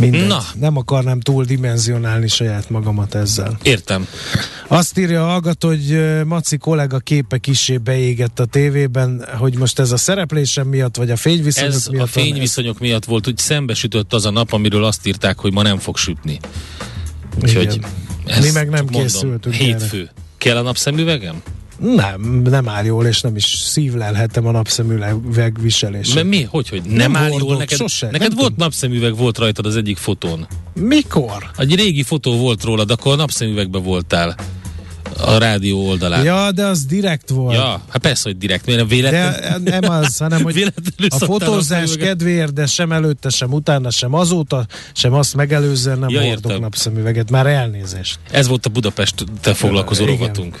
[0.00, 0.26] Mindegy.
[0.26, 0.42] Na.
[0.58, 3.58] Nem akarnám túl dimenzionálni saját magamat ezzel.
[3.62, 4.06] Értem.
[4.68, 9.90] Azt írja a hallgató, hogy Maci kollega képe kisé beégett a tévében, hogy most ez
[9.92, 12.02] a szereplésem miatt, vagy a fényviszonyok ez miatt?
[12.02, 15.62] a fényviszonyok van, miatt volt, hogy szembesütött az a nap, amiről azt írták, hogy ma
[15.62, 16.38] nem fog sütni.
[17.42, 17.80] Úgyhogy
[18.40, 19.58] Mi meg nem készültünk.
[19.58, 19.98] Mondom, hétfő.
[19.98, 20.12] Erre.
[20.38, 21.42] Kell a napszemüvegem?
[21.80, 26.14] Nem, nem áll jól, és nem is szívlelhetem a napszemüveg viselését.
[26.14, 26.42] Mert mi?
[26.42, 27.78] Hogy, hogy nem, nem áll jól neked?
[27.78, 28.64] Sose, neked nem volt tudom.
[28.64, 30.46] napszemüveg, volt rajtad az egyik fotón.
[30.74, 31.50] Mikor?
[31.56, 34.36] Egy régi fotó volt rólad, akkor a napszemüvegbe voltál.
[35.18, 36.24] a rádió oldalán.
[36.24, 37.54] Ja, de az direkt volt.
[37.54, 39.64] Ja, hát persze, hogy direkt, miért véletlen...
[39.64, 40.72] De nem az, hanem hogy
[41.08, 46.22] a fotózás kedvéért, de sem előtte, sem utána, sem azóta, sem azt megelőzően nem ja,
[46.22, 47.30] hordok napszemüveget.
[47.30, 48.18] Már elnézést.
[48.30, 50.60] Ez volt a Budapest-tel foglalkozó ja, rovatunk.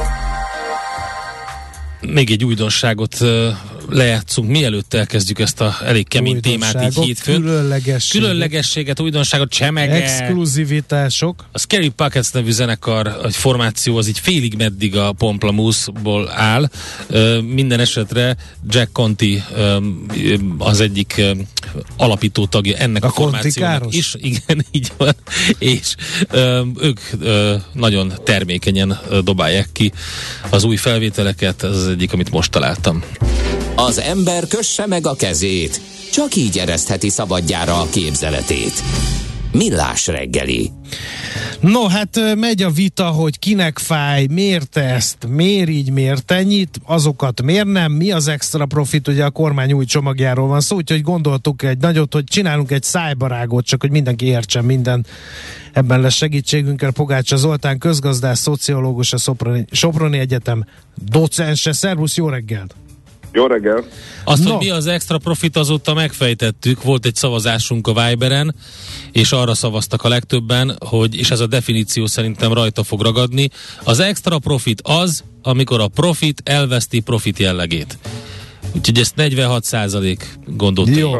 [2.01, 3.17] Még egy újdonságot
[3.89, 7.41] lejátszunk, mielőtt elkezdjük ezt a elég kemény témát így hétfőn.
[7.41, 8.27] Különlegességet.
[8.27, 10.03] Különlegességet, újdonságot, csemege.
[10.03, 11.45] Exkluzivitások.
[11.51, 16.69] A Scary Pockets nevű zenekar, egy formáció, az így félig meddig a Pomplamoose-ból áll.
[17.41, 18.37] Minden esetre
[18.69, 19.43] Jack Conti
[20.57, 21.21] az egyik
[21.97, 24.15] alapító tagja ennek a, a formációnak is.
[24.31, 25.15] Igen, így van.
[25.57, 25.95] És
[26.81, 26.99] ők
[27.73, 29.91] nagyon termékenyen dobálják ki
[30.49, 33.03] az új felvételeket, az egyik, amit most találtam.
[33.75, 38.83] Az ember kösse meg a kezét, csak így eresztheti szabadjára a képzeletét.
[39.51, 40.71] Millás reggeli.
[41.59, 47.41] No, hát megy a vita, hogy kinek fáj, miért ezt, miért így, miért ennyit, azokat
[47.41, 51.63] miért nem, mi az extra profit, ugye a kormány új csomagjáról van szó, úgyhogy gondoltuk
[51.63, 55.05] egy nagyot, hogy csinálunk egy szájbarágot, csak hogy mindenki értsen minden.
[55.73, 61.71] Ebben lesz segítségünkkel Pogácsa Zoltán, közgazdás, szociológus, a Soproni, Soproni Egyetem docense.
[61.71, 62.75] Szervusz, jó reggelt!
[63.31, 63.83] Jó reggel!
[64.23, 64.49] Azt, no.
[64.49, 66.83] hogy mi az extra profit, azóta megfejtettük.
[66.83, 68.55] Volt egy szavazásunk a Viberen,
[69.11, 73.49] és arra szavaztak a legtöbben, hogy, és ez a definíció szerintem rajta fog ragadni,
[73.83, 77.97] az extra profit az, amikor a profit elveszti profit jellegét.
[78.75, 80.95] Úgyhogy ezt 46 százalék gondolt.
[80.95, 81.19] Jó.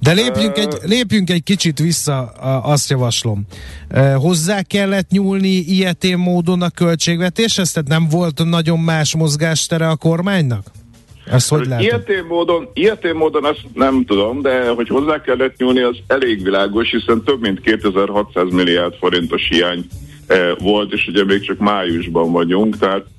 [0.00, 2.26] De lépjünk egy, lépjünk egy kicsit vissza,
[2.62, 3.46] azt javaslom.
[4.16, 7.72] Hozzá kellett nyúlni ilyetén módon a költségvetéshez?
[7.72, 10.70] Tehát nem volt nagyon más mozgástere a kormánynak?
[11.30, 11.82] Ezt hogy lehet?
[11.84, 16.90] Ilyetén módon, ilyetén módon azt nem tudom, de hogy hozzá kellett nyúlni, az elég világos,
[16.90, 19.86] hiszen több mint 2600 milliárd forintos hiány
[20.26, 23.17] eh, volt, és ugye még csak májusban vagyunk, tehát Eh,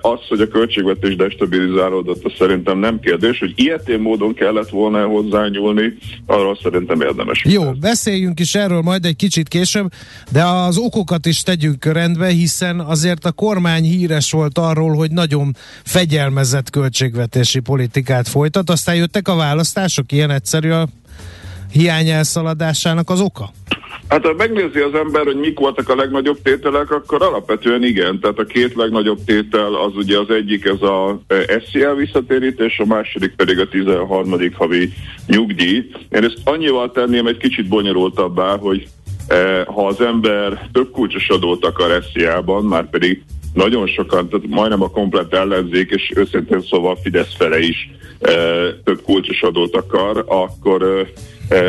[0.00, 5.94] az, hogy a költségvetés destabilizálódott, az szerintem nem kérdés, hogy ilyetén módon kellett volna hozzányúlni,
[6.26, 7.44] arról szerintem érdemes.
[7.48, 9.92] Jó, beszéljünk is erről majd egy kicsit később,
[10.32, 15.56] de az okokat is tegyünk rendbe, hiszen azért a kormány híres volt arról, hogy nagyon
[15.84, 20.88] fegyelmezett költségvetési politikát folytat, aztán jöttek a választások, ilyen egyszerű a
[21.72, 23.50] hiány elszaladásának az oka?
[24.08, 28.20] Hát ha megnézi az ember, hogy mik voltak a legnagyobb tételek, akkor alapvetően igen.
[28.20, 32.84] Tehát a két legnagyobb tétel az ugye az egyik ez a e, SZIA visszatérítés, a
[32.84, 34.36] második pedig a 13.
[34.52, 34.92] havi
[35.26, 35.90] nyugdíj.
[36.10, 38.88] Én ezt annyival tenném egy kicsit bonyolultabbá, hogy
[39.26, 43.22] e, ha az ember több kulcsos adót akar SZIA-ban, már pedig
[43.54, 48.32] nagyon sokan, tehát majdnem a komplet ellenzék, és őszintén szóval Fidesz fele is e,
[48.84, 51.10] több kulcsos adót akar, akkor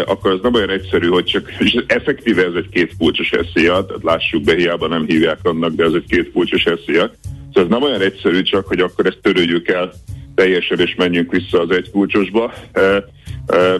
[0.05, 4.03] akkor ez nem olyan egyszerű, hogy csak, és effektíve ez egy két kulcsos eszéja, tehát
[4.03, 7.11] lássuk be, hiába nem hívják annak, de ez egy két kulcsos eszéja.
[7.47, 9.93] Szóval ez nem olyan egyszerű csak, hogy akkor ezt törődjük el
[10.35, 12.53] teljesen, és menjünk vissza az egy kulcsosba,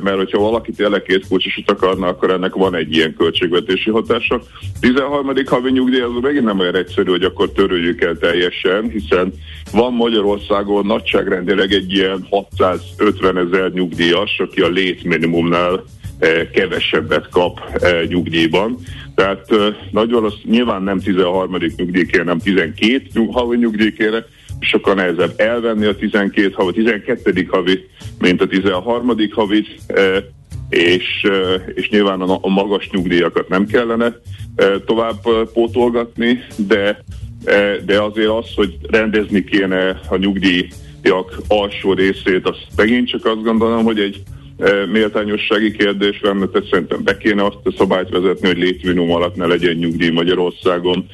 [0.02, 4.42] mert hogyha valaki tényleg két kulcsosot akarna, akkor ennek van egy ilyen költségvetési hatása.
[4.80, 5.32] 13.
[5.46, 9.34] havi nyugdíj az megint nem olyan egyszerű, hogy akkor törődjük el teljesen, hiszen
[9.72, 15.84] van Magyarországon nagyságrendileg egy ilyen 650 ezer nyugdíjas, aki a létminimumnál
[16.54, 17.60] kevesebbet kap
[18.08, 18.78] nyugdíjban.
[19.16, 19.46] Tehát
[19.92, 21.58] nagy valószínű, nyilván nem 13.
[21.76, 24.26] nyugdíj kéne, nem 12 havi nyugdíj kéne,
[24.64, 27.48] sokkal nehezebb elvenni a 12 havi, 12.
[27.50, 27.88] havi,
[28.20, 29.16] mint a 13.
[29.32, 29.68] havit,
[30.70, 31.28] és,
[31.74, 34.16] és nyilván a magas nyugdíjakat nem kellene
[34.86, 35.22] tovább
[35.54, 37.04] pótolgatni, de,
[37.86, 43.84] de azért az, hogy rendezni kéne a nyugdíjak alsó részét, azt megint csak azt gondolom,
[43.84, 44.24] hogy egy
[44.92, 49.46] méltányossági kérdés lenne, tehát szerintem be kéne azt a szabályt vezetni, hogy létminimum alatt ne
[49.46, 51.06] legyen nyugdíj Magyarországon,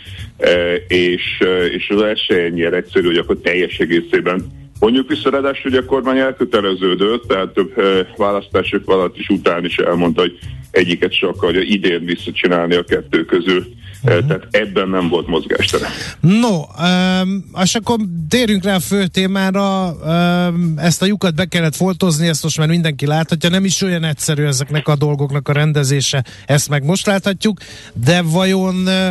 [0.88, 1.43] és,
[1.78, 6.17] és az se ennyire egyszerű, hogy akkor teljes egészében Mondjuk vissza, ráadásul, hogy a kormány
[6.17, 7.73] elköteleződött, tehát több
[8.17, 10.39] választások alatt is után is elmondta, hogy
[10.71, 13.78] egyiket se akarja idén visszacsinálni a kettő közül.
[14.04, 14.28] Uh-huh.
[14.28, 15.88] Tehát ebben nem volt mozgástere.
[16.19, 17.97] No, um, és akkor
[18.30, 19.91] térjünk rá a fő témára.
[19.91, 23.49] Um, ezt a lyukat be kellett foltozni, ezt most már mindenki láthatja.
[23.49, 27.58] Nem is olyan egyszerű ezeknek a dolgoknak a rendezése, ezt meg most láthatjuk.
[27.93, 29.10] De vajon uh,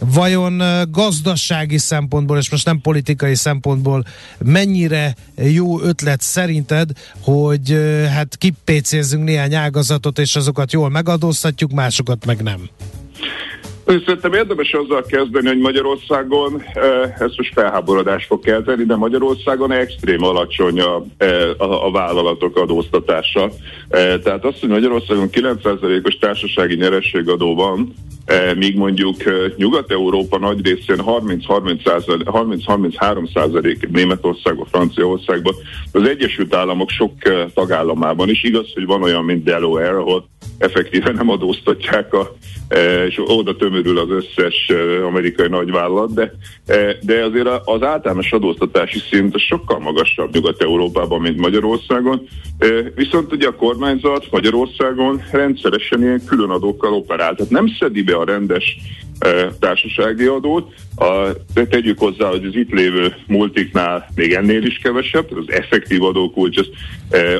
[0.00, 4.04] vajon gazdasági szempontból, és most nem politikai szempontból
[4.44, 6.90] mennyire jó ötlet szerinted,
[7.22, 7.76] hogy
[8.14, 12.60] hát kipécézzünk néhány ágazatot, és azokat jól megadóztatjuk, másokat meg nem?
[13.86, 16.62] Szerintem érdemes azzal kezdeni, hogy Magyarországon
[17.18, 20.96] ez most felháborodás fog kelteni, de Magyarországon extrém alacsony a,
[21.56, 23.50] a, a vállalatok adóztatása.
[23.90, 27.94] Tehát azt, hogy Magyarországon 9%-os társasági nyerességadó van,
[28.56, 29.16] míg mondjuk
[29.56, 35.54] Nyugat-Európa nagy részén 30-33 százalék Németországban, Franciaországban,
[35.92, 37.12] az Egyesült Államok sok
[37.54, 38.42] tagállamában is.
[38.42, 40.28] Igaz, hogy van olyan, mint Delaware, ahol
[40.58, 42.36] effektíven nem adóztatják a
[43.08, 44.72] és oda tömörül az összes
[45.04, 46.32] amerikai nagyvállalat, de,
[47.00, 52.28] de azért az általános adóztatási szint sokkal magasabb Nyugat-Európában, mint Magyarországon.
[52.94, 58.76] Viszont ugye a kormányzat Magyarországon rendszeresen ilyen különadókkal operál, tehát nem szedi be a rendes
[59.60, 60.72] társasági adót.
[60.96, 66.02] A, de tegyük hozzá, hogy az itt lévő multiknál még ennél is kevesebb, az effektív
[66.02, 66.68] adókulcs az,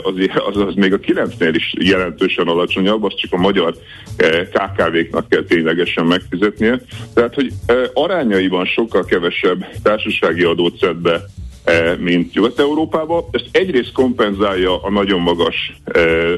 [0.03, 0.15] az,
[0.47, 3.75] az, az még a 9-nél is jelentősen alacsonyabb, azt csak a magyar
[4.51, 6.81] KKV-knak kell ténylegesen megfizetnie.
[7.15, 7.53] Tehát, hogy
[7.95, 11.21] arányaiban sokkal kevesebb társasági adót szed be
[11.99, 13.25] mint Nyugat-Európában.
[13.31, 15.81] Ezt egyrészt kompenzálja a nagyon magas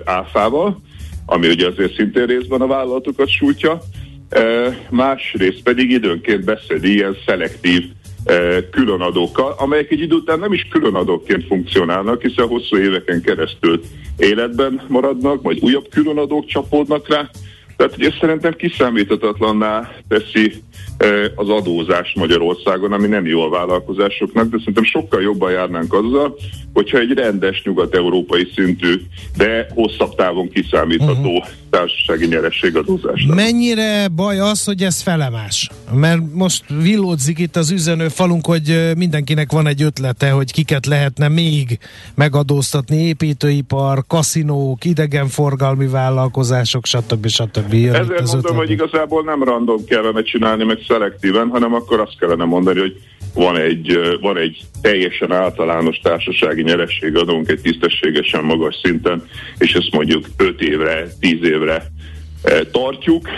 [0.04, 0.80] áfával,
[1.26, 3.82] ami ugye azért szintén részben a vállalatokat sújtja,
[4.90, 7.82] másrészt pedig időnként beszedi ilyen szelektív
[8.70, 13.82] különadókkal, amelyek egy idő után nem is különadóként funkcionálnak, hiszen hosszú éveken keresztül
[14.16, 17.30] életben maradnak, vagy újabb különadók csapódnak rá.
[17.76, 20.62] Tehát ugye szerintem kiszámíthatatlanná teszi
[21.34, 26.36] az adózás Magyarországon, ami nem jó a vállalkozásoknak, de szerintem sokkal jobban járnánk azzal,
[26.72, 29.00] hogyha egy rendes nyugat-európai szintű,
[29.36, 31.46] de hosszabb távon kiszámítható uh-huh.
[31.72, 33.26] Társasági nyerességadózás.
[33.34, 35.70] Mennyire baj az, hogy ez felemás?
[35.92, 41.28] Mert most villódzik itt az üzenő falunk, hogy mindenkinek van egy ötlete, hogy kiket lehetne
[41.28, 41.78] még
[42.14, 47.26] megadóztatni, építőipar, kaszinók, idegenforgalmi vállalkozások, stb.
[47.26, 47.72] stb.
[47.72, 48.56] Jön Ezért mondom, ötlet.
[48.56, 53.00] hogy igazából nem random kellene csinálni, meg szelektíven, hanem akkor azt kellene mondani, hogy
[53.34, 59.22] van egy, van egy teljesen általános társasági nyerességadónk egy tisztességesen magas szinten,
[59.58, 61.61] és ezt mondjuk 5 évre, 10 évre
[62.70, 63.28] tartjuk,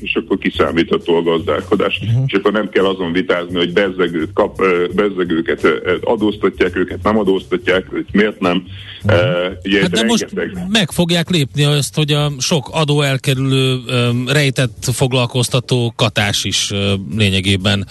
[0.00, 2.00] és akkor kiszámítható a gazdálkodás.
[2.02, 2.22] Uh-huh.
[2.26, 4.62] És akkor nem kell azon vitázni, hogy bezzegőt kap,
[4.94, 5.66] bezzegőket
[6.00, 8.64] adóztatják, őket nem adóztatják, őt miért nem.
[9.04, 9.20] Uh-huh.
[9.64, 10.26] Ugye hát de most
[10.68, 13.78] meg fogják lépni azt, hogy a sok adó elkerülő
[14.26, 16.72] rejtett foglalkoztató katás is
[17.16, 17.86] lényegében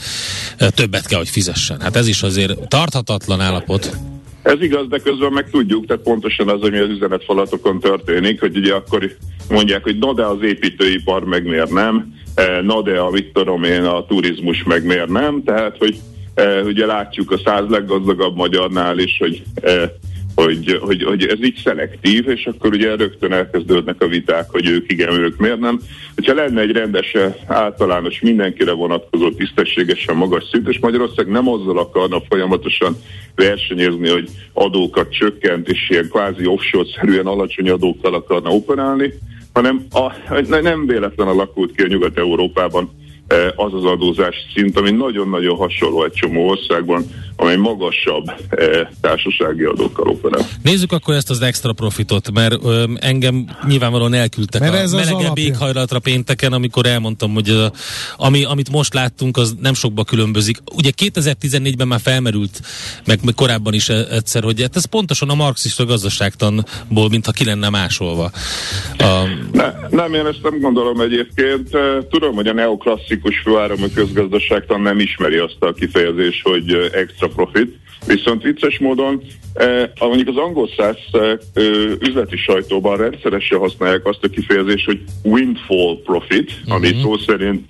[0.57, 1.81] többet kell, hogy fizessen.
[1.81, 3.97] Hát ez is azért tarthatatlan állapot.
[4.45, 8.73] Ez igaz, de közben meg tudjuk, tehát pontosan az, ami az üzenetfalatokon történik, hogy ugye
[8.73, 9.15] akkor
[9.49, 13.63] mondják, hogy na de az építőipar meg miért nem, e, na de a, mit tudom
[13.63, 15.97] én, a turizmus meg miért nem, tehát hogy
[16.33, 19.95] e, ugye látjuk a száz leggazdagabb magyarnál is, hogy e,
[20.35, 24.91] hogy, hogy, hogy ez így szelektív, és akkor ugye rögtön elkezdődnek a viták, hogy ők
[24.91, 25.79] igen, ők miért nem.
[26.15, 27.17] Hogyha lenne egy rendes,
[27.47, 32.97] általános, mindenkire vonatkozó, tisztességesen magas szint, és Magyarország nem azzal akarna folyamatosan
[33.35, 39.13] versenyezni, hogy adókat csökkent, és ilyen kvázi offshore-szerűen alacsony adókkal akarna operálni,
[39.53, 40.11] hanem a,
[40.61, 43.04] nem véletlen alakult ki a Nyugat-Európában Eh,
[43.55, 47.05] az az adózás szint, ami nagyon-nagyon hasonló egy csomó országban,
[47.35, 50.47] amely magasabb eh, társasági adókkal operál.
[50.61, 55.37] Nézzük akkor ezt az extra profitot, mert ö, engem nyilvánvalóan elküldtek mert ez a melegebb
[55.37, 57.65] éghajlatra pénteken, amikor elmondtam, hogy ö,
[58.17, 60.57] ami, amit most láttunk, az nem sokba különbözik.
[60.75, 62.61] Ugye 2014-ben már felmerült,
[63.05, 67.45] meg, meg korábban is e, egyszer, hogy hát ez pontosan a marxista gazdaságtanból, mintha ki
[67.45, 68.31] lenne másolva.
[68.97, 69.27] A...
[69.51, 71.69] Ne, nem, én ezt nem gondolom egyébként.
[72.09, 77.83] Tudom, hogy a neoklasszik klasszikus főáramú közgazdaságtan nem ismeri azt a kifejezést, hogy extra profit,
[78.07, 79.23] Viszont vicces módon,
[79.99, 80.97] mondjuk az angol száz
[81.99, 86.75] üzleti sajtóban rendszeresen használják azt a kifejezést, hogy windfall profit, uh-huh.
[86.75, 87.65] ami szó szerint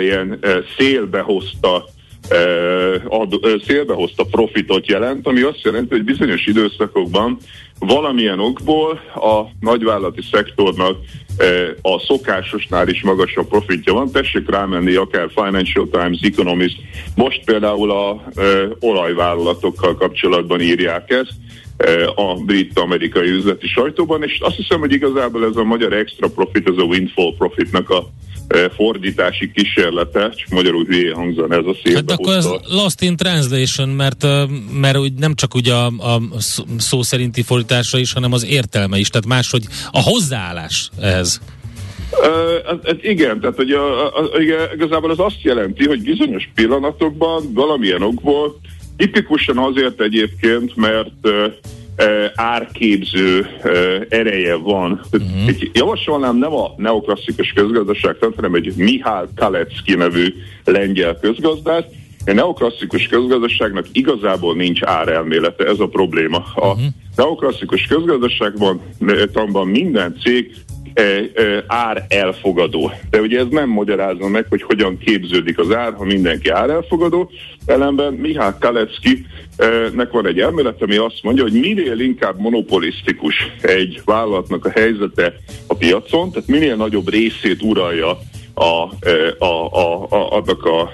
[0.00, 1.97] ilyen eh, szélbe hozta eh,
[3.08, 7.38] ad, eh, szélbe hozta profitot jelent, ami azt jelenti, hogy bizonyos időszakokban
[7.78, 10.96] valamilyen okból a nagyvállalati szektornak
[11.82, 14.10] a szokásosnál is magasabb profitja van.
[14.10, 16.80] Tessék rámenni akár Financial Times, Economist.
[17.14, 18.22] Most például a
[18.80, 21.32] olajvállalatokkal kapcsolatban írják ezt
[22.14, 26.76] a brit-amerikai üzleti sajtóban, és azt hiszem, hogy igazából ez a magyar extra profit, ez
[26.76, 28.08] a windfall profitnak a
[28.76, 31.94] fordítási kísérlete, csak magyarul hülyé hangzan ez a szép.
[31.94, 34.26] Hát akkor ez lost in translation, mert,
[34.72, 36.20] mert úgy nem csak ugye a, a
[36.78, 41.40] szó szerinti fordítása is, hanem az értelme is, tehát máshogy a hozzáállás ehhez.
[42.66, 44.40] Ez, ez igen, tehát hogy a, a, a,
[44.74, 48.60] igazából az azt jelenti, hogy bizonyos pillanatokban valamilyen okból,
[48.96, 51.28] tipikusan azért egyébként, mert
[52.34, 53.46] árképző
[54.08, 55.00] ereje van.
[55.12, 55.56] Uh-huh.
[55.72, 60.34] Javasolnám nem a neoklasszikus közgazdaságtant, hanem egy Mihály Kalecki nevű
[60.64, 61.84] lengyel közgazdász,
[62.26, 66.44] a neoklasszikus közgazdaságnak igazából nincs árelmélete, ez a probléma.
[66.54, 66.82] A uh-huh.
[67.16, 68.80] neoklasszikus közgazdaságban
[69.32, 70.54] tanban minden cég
[71.66, 72.92] ár elfogadó.
[73.10, 77.30] De ugye ez nem magyarázza meg, hogy hogyan képződik az ár, ha mindenki ár elfogadó.
[77.66, 79.26] Ellenben Mihály Kalecki
[79.94, 85.34] nek van egy elmélet, ami azt mondja, hogy minél inkább monopolisztikus egy vállalatnak a helyzete
[85.66, 88.18] a piacon, tehát minél nagyobb részét uralja
[88.54, 90.90] a, a, a, a, annak a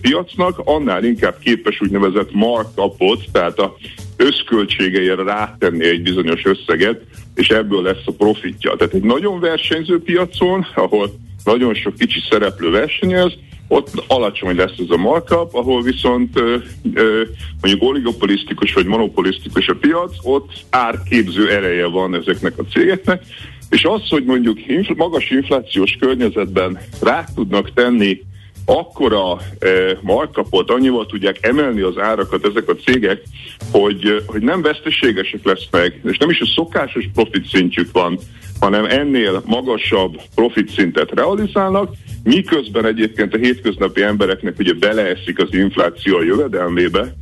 [0.00, 3.76] piacnak, annál inkább képes úgynevezett markupot, tehát a
[4.18, 7.00] összköltségeire rátenni egy bizonyos összeget,
[7.34, 8.76] és ebből lesz a profitja.
[8.76, 11.10] Tehát egy nagyon versenyző piacon, ahol
[11.44, 13.32] nagyon sok kicsi szereplő versenyez,
[13.68, 16.56] ott alacsony lesz ez a markup, ahol viszont ö,
[16.94, 17.22] ö,
[17.60, 23.22] mondjuk oligopolisztikus vagy monopolisztikus a piac, ott árképző ereje van ezeknek a cégeknek,
[23.70, 28.20] és az, hogy mondjuk infl- magas inflációs környezetben rá tudnak tenni
[28.68, 29.68] akkora e,
[30.00, 33.22] markapot, annyival tudják emelni az árakat ezek a cégek,
[33.70, 38.18] hogy, hogy nem veszteségesek lesznek, és nem is a szokásos profit szintjük van,
[38.60, 46.16] hanem ennél magasabb profit szintet realizálnak, miközben egyébként a hétköznapi embereknek ugye beleeszik az infláció
[46.16, 47.14] a jövedelmébe,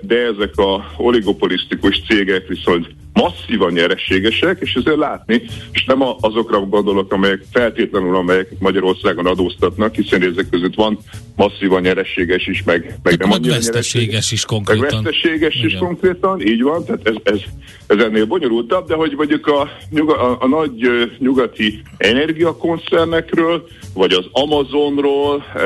[0.00, 5.42] de ezek a oligopolisztikus cégek viszont masszívan nyereségesek, és ezért látni,
[5.72, 10.98] és nem azokra gondolok, amelyek feltétlenül, amelyek Magyarországon adóztatnak, hiszen ezek között van
[11.36, 14.84] masszívan nyereséges is, meg, meg nem annyira veszteséges is konkrétan.
[14.84, 15.66] Meg veszteséges Igen.
[15.66, 17.40] is konkrétan, így van, tehát ez, ez,
[17.86, 19.60] ez ennél bonyolultabb, de hogy mondjuk a,
[20.06, 20.88] a, a nagy
[21.18, 25.60] nyugati energiakoncernekről, vagy az Amazonról, e,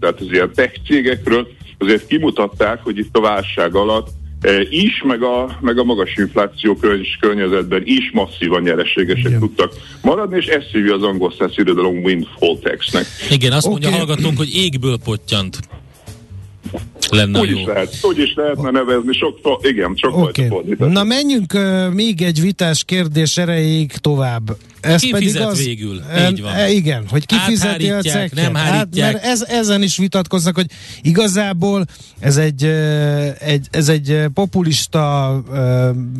[0.00, 1.48] tehát az ilyen tech cégekről,
[1.78, 4.08] azért kimutatták, hogy itt a válság alatt
[4.40, 6.78] E, is, meg a, meg a magas infláció
[7.20, 9.38] környezetben is masszívan nyereségesek Igen.
[9.38, 9.72] tudtak
[10.02, 13.06] maradni, és ezt hívja az angol száz irodalom windfall taxnek.
[13.30, 13.80] Igen, azt okay.
[13.80, 15.58] mondja hallgatónk, hogy égből pottyant
[17.10, 17.58] lenne úgy jó.
[17.58, 20.50] Is lehet, úgy is lehetne nevezni, sok, igen, sok okay.
[20.78, 24.56] Na menjünk uh, még egy vitás kérdés erejéig tovább.
[24.80, 26.02] Ez ki pedig az, végül?
[26.30, 26.54] Így van.
[26.54, 28.34] E, igen, hogy ki fizeti a cekket.
[28.34, 30.66] Nem hát, mert ez, ezen is vitatkoznak, hogy
[31.02, 31.84] igazából
[32.18, 32.64] ez egy,
[33.38, 35.42] egy, ez egy populista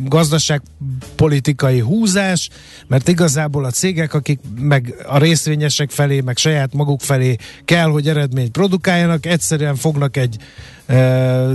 [0.05, 2.49] gazdaságpolitikai húzás,
[2.87, 7.35] mert igazából a cégek, akik meg a részvényesek felé, meg saját maguk felé
[7.65, 10.37] kell, hogy eredményt produkáljanak, egyszerűen fognak egy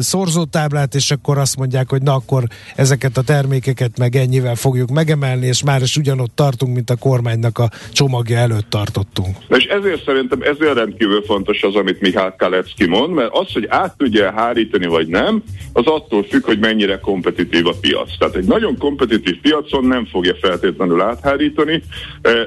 [0.01, 2.45] szorzótáblát, és akkor azt mondják, hogy na akkor
[2.77, 7.59] ezeket a termékeket meg ennyivel fogjuk megemelni, és már is ugyanott tartunk, mint a kormánynak
[7.59, 9.37] a csomagja előtt tartottunk.
[9.49, 13.97] És ezért szerintem ezért rendkívül fontos az, amit Mihály Kalecki mond, mert az, hogy át
[13.97, 15.43] tudja hárítani vagy nem,
[15.73, 18.19] az attól függ, hogy mennyire kompetitív a piac.
[18.19, 21.83] Tehát egy nagyon kompetitív piacon nem fogja feltétlenül áthárítani,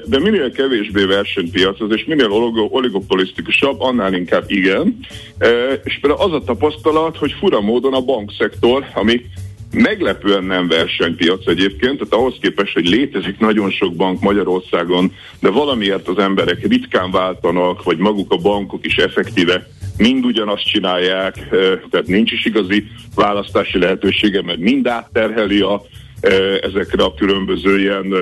[0.06, 2.32] de minél kevésbé versenypiac az, és minél
[2.70, 5.00] oligopolisztikusabb, annál inkább igen.
[5.84, 9.22] És például az a tapasztalat, hogy fura módon a bankszektor, ami
[9.72, 16.08] meglepően nem versenypiac egyébként, tehát ahhoz képest, hogy létezik nagyon sok bank Magyarországon, de valamiért
[16.08, 21.48] az emberek ritkán váltanak, vagy maguk a bankok is effektíve mind ugyanazt csinálják,
[21.90, 25.82] tehát nincs is igazi választási lehetősége, mert mind átterheli a,
[26.62, 28.14] ezekre a különböző ilyen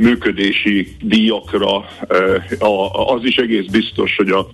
[0.00, 1.84] működési díjakra.
[3.06, 4.50] Az is egész biztos, hogy a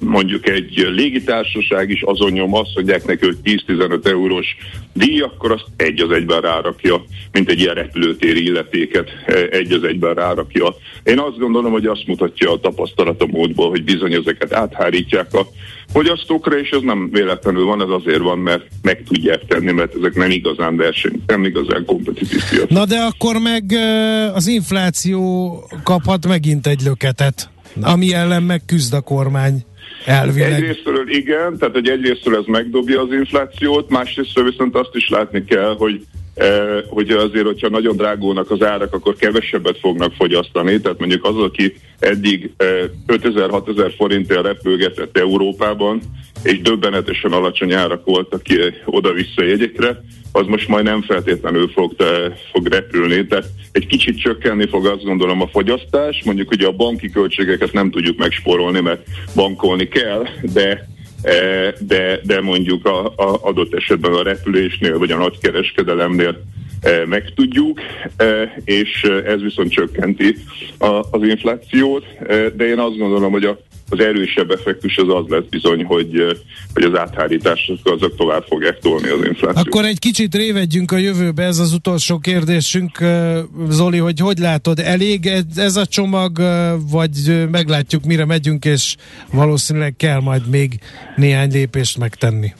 [0.00, 4.56] mondjuk egy légitársaság is azon nyom azt mondják neki, hogy 10-15 eurós
[4.92, 9.10] díj, akkor azt egy az egyben rárakja, mint egy ilyen repülőtéri illetéket
[9.50, 10.74] egy az egyben rárakja.
[11.04, 15.46] Én azt gondolom, hogy azt mutatja a tapasztalat a módból, hogy bizony ezeket áthárítják a
[15.92, 20.14] fogyasztókra, és ez nem véletlenül van, ez azért van, mert meg tudják tenni, mert ezek
[20.14, 22.70] nem igazán verseny, nem igazán kompetitív piac.
[22.70, 23.64] Na de akkor meg
[24.34, 27.50] az infláció kaphat megint egy löketet.
[27.80, 29.64] Ami ellen meg küzd a kormány.
[30.04, 30.52] Elvileg.
[30.52, 35.74] Egyrésztről igen, tehát hogy egyrésztről ez megdobja az inflációt, másrésztről viszont azt is látni kell,
[35.78, 36.04] hogy
[36.88, 40.80] hogy azért, hogyha nagyon drágulnak az árak, akkor kevesebbet fognak fogyasztani.
[40.80, 42.68] Tehát mondjuk az, aki eddig eh,
[43.06, 46.00] 5000-6000 forintért repülgetett Európában,
[46.42, 50.00] és döbbenetesen alacsony árak voltak ki oda-vissza jegyekre,
[50.32, 51.94] az most majd nem feltétlenül fog,
[52.52, 57.10] fog repülni, tehát egy kicsit csökkenni fog azt gondolom a fogyasztás, mondjuk hogy a banki
[57.10, 60.88] költségeket nem tudjuk megspórolni, mert bankolni kell, de
[61.78, 66.42] de, de mondjuk a, a adott esetben a repülésnél vagy a nagykereskedelemnél
[66.80, 67.80] e, meg tudjuk,
[68.16, 70.36] e, és ez viszont csökkenti
[71.10, 72.04] az inflációt,
[72.56, 73.58] de én azt gondolom, hogy a
[73.90, 76.38] az erősebb effektus az az lesz bizony, hogy,
[76.74, 79.66] hogy az áthárítások azok tovább fogják tolni az inflációt.
[79.66, 82.98] Akkor egy kicsit révedjünk a jövőbe, ez az utolsó kérdésünk.
[83.68, 86.38] Zoli, hogy hogy látod, elég ez a csomag,
[86.90, 88.96] vagy meglátjuk, mire megyünk, és
[89.32, 90.78] valószínűleg kell majd még
[91.16, 92.52] néhány lépést megtenni?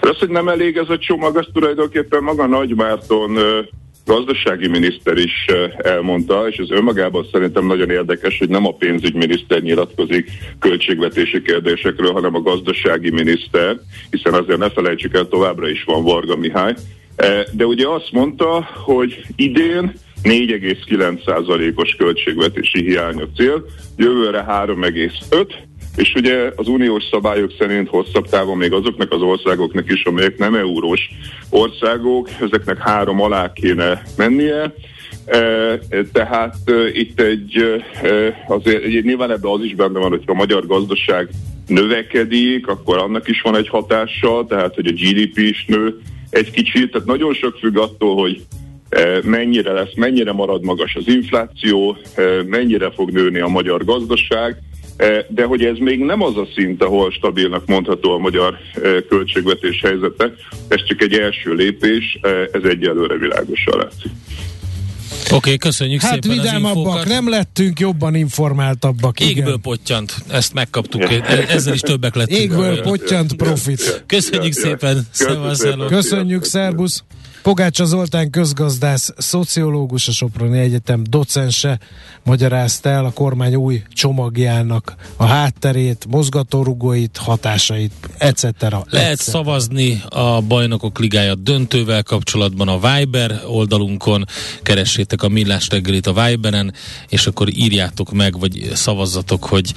[0.00, 3.38] Az, hogy nem elég ez a csomag, az tulajdonképpen maga Nagy Márton
[4.14, 5.46] gazdasági miniszter is
[5.76, 12.34] elmondta, és ez önmagában szerintem nagyon érdekes, hogy nem a pénzügyminiszter nyilatkozik költségvetési kérdésekről, hanem
[12.34, 13.80] a gazdasági miniszter,
[14.10, 16.74] hiszen azért ne felejtsük el, továbbra is van Varga Mihály.
[17.52, 19.92] De ugye azt mondta, hogy idén
[20.22, 23.64] 4,9%-os költségvetési hiány a cél,
[23.96, 25.46] jövőre 3,5,
[25.96, 30.54] és ugye az uniós szabályok szerint hosszabb távon még azoknak az országoknak is, amelyek nem
[30.54, 31.10] eurós
[31.50, 34.74] országok, ezeknek három alá kéne mennie,
[35.26, 35.78] e,
[36.12, 37.56] tehát e, itt egy,
[38.02, 41.28] e, azért nyilván ebben az is benne van, hogyha a magyar gazdaság
[41.66, 46.90] növekedik, akkor annak is van egy hatása, tehát hogy a GDP is nő egy kicsit,
[46.90, 48.42] tehát nagyon sok függ attól, hogy
[49.24, 51.96] mennyire lesz, mennyire marad magas az infláció,
[52.46, 54.56] mennyire fog nőni a magyar gazdaság,
[55.28, 58.58] de hogy ez még nem az a szint, ahol stabilnak mondható a magyar
[59.08, 60.34] költségvetés helyzete,
[60.68, 62.18] ez csak egy első lépés,
[62.52, 64.10] ez egyelőre világosan látszik.
[65.24, 69.20] Oké, okay, köszönjük hát szépen vidámabbak nem lettünk, jobban informáltabbak.
[69.20, 69.60] Égből igen.
[69.60, 71.02] pottyant, ezt megkaptuk,
[71.48, 72.40] ezzel is többek lettünk.
[72.40, 74.04] Égből pottyant profit.
[74.06, 77.04] Köszönjük szépen, Köszönjük, Köszönjük szervusz.
[77.42, 81.78] Pogácsa Zoltán közgazdász, szociológus, a Soproni Egyetem docense
[82.24, 88.44] magyarázta el a kormány új csomagjának a hátterét, mozgatórugóit, hatásait, etc.
[88.90, 94.24] Lehet szavazni a Bajnokok Ligája döntővel kapcsolatban a Viber oldalunkon,
[94.62, 96.74] keressétek a Millás reggelit a Viberen,
[97.08, 99.74] és akkor írjátok meg, vagy szavazzatok, hogy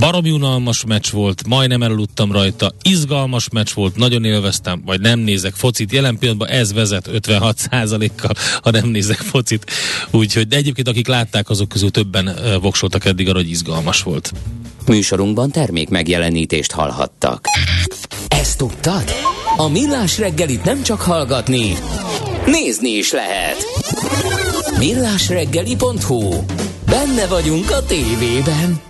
[0.00, 5.54] Baromi unalmas meccs volt, majdnem eludtam rajta, izgalmas meccs volt, nagyon élveztem, vagy nem nézek
[5.54, 5.92] focit.
[5.92, 8.30] Jelen pillanatban ez vezet 56%-kal,
[8.62, 9.70] ha nem nézek focit.
[10.10, 14.32] Úgyhogy, de egyébként akik látták, azok közül többen voksoltak eddig arra, hogy izgalmas volt.
[14.86, 17.44] Műsorunkban termék megjelenítést hallhattak.
[18.28, 19.04] Ezt tudtad?
[19.56, 21.72] A Millás reggelit nem csak hallgatni,
[22.46, 23.56] nézni is lehet.
[24.78, 26.44] Millásreggeli.hu
[26.86, 28.89] Benne vagyunk a tévében.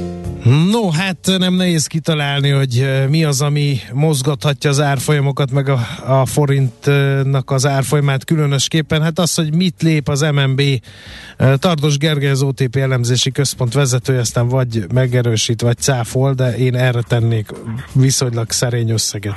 [0.51, 6.25] No, hát nem nehéz kitalálni, hogy mi az, ami mozgathatja az árfolyamokat, meg a, a
[6.25, 9.01] forintnak az árfolyamát különösképpen.
[9.01, 10.61] Hát az, hogy mit lép az MNB.
[11.59, 17.01] Tardos Gergely az OTP elemzési központ vezetője, aztán vagy megerősít, vagy cáfol, de én erre
[17.01, 17.49] tennék
[17.93, 19.35] viszonylag szerény összeget.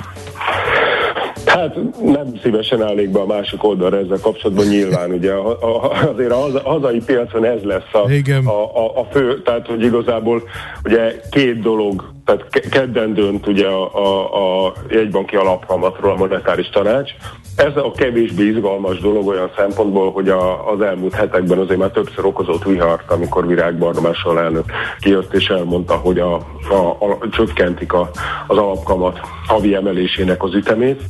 [1.55, 6.31] Hát nem szívesen állnék be a másik oldalra ezzel kapcsolatban nyilván, ugye a, a, azért
[6.31, 8.09] a, a hazai piacon ez lesz a,
[8.45, 10.43] a, a, a fő, tehát hogy igazából
[10.85, 17.11] ugye két dolog, tehát kedden dönt ugye a, a, a jegybanki alapkamatról a monetáris tanács.
[17.55, 22.25] Ez a kevésbé izgalmas dolog olyan szempontból, hogy a, az elmúlt hetekben azért már többször
[22.25, 24.65] okozott vihart, amikor Virág Bardomás elnök
[24.99, 26.33] kijött és elmondta, hogy a,
[26.69, 28.09] a, a, csökkentik a,
[28.47, 31.01] az alapkamat havi emelésének az ütemét.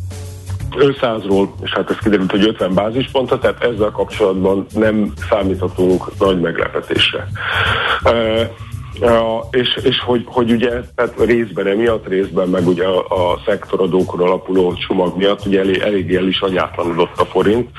[0.79, 7.27] 500-ról, és hát ez kiderült, hogy 50 bázispontra, tehát ezzel kapcsolatban nem számíthatunk nagy meglepetésre.
[8.03, 8.41] Uh,
[8.99, 14.19] Ja, és, és hogy, hogy ugye tehát részben emiatt, részben meg ugye a, a szektoradókon
[14.19, 17.69] alapuló csomag miatt ugye elég, elég el is anyátlanodott a forint,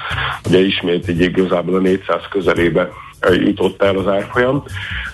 [0.46, 2.88] ugye ismét így igazából a 400 közelébe
[3.30, 4.64] jutott el az árfolyam.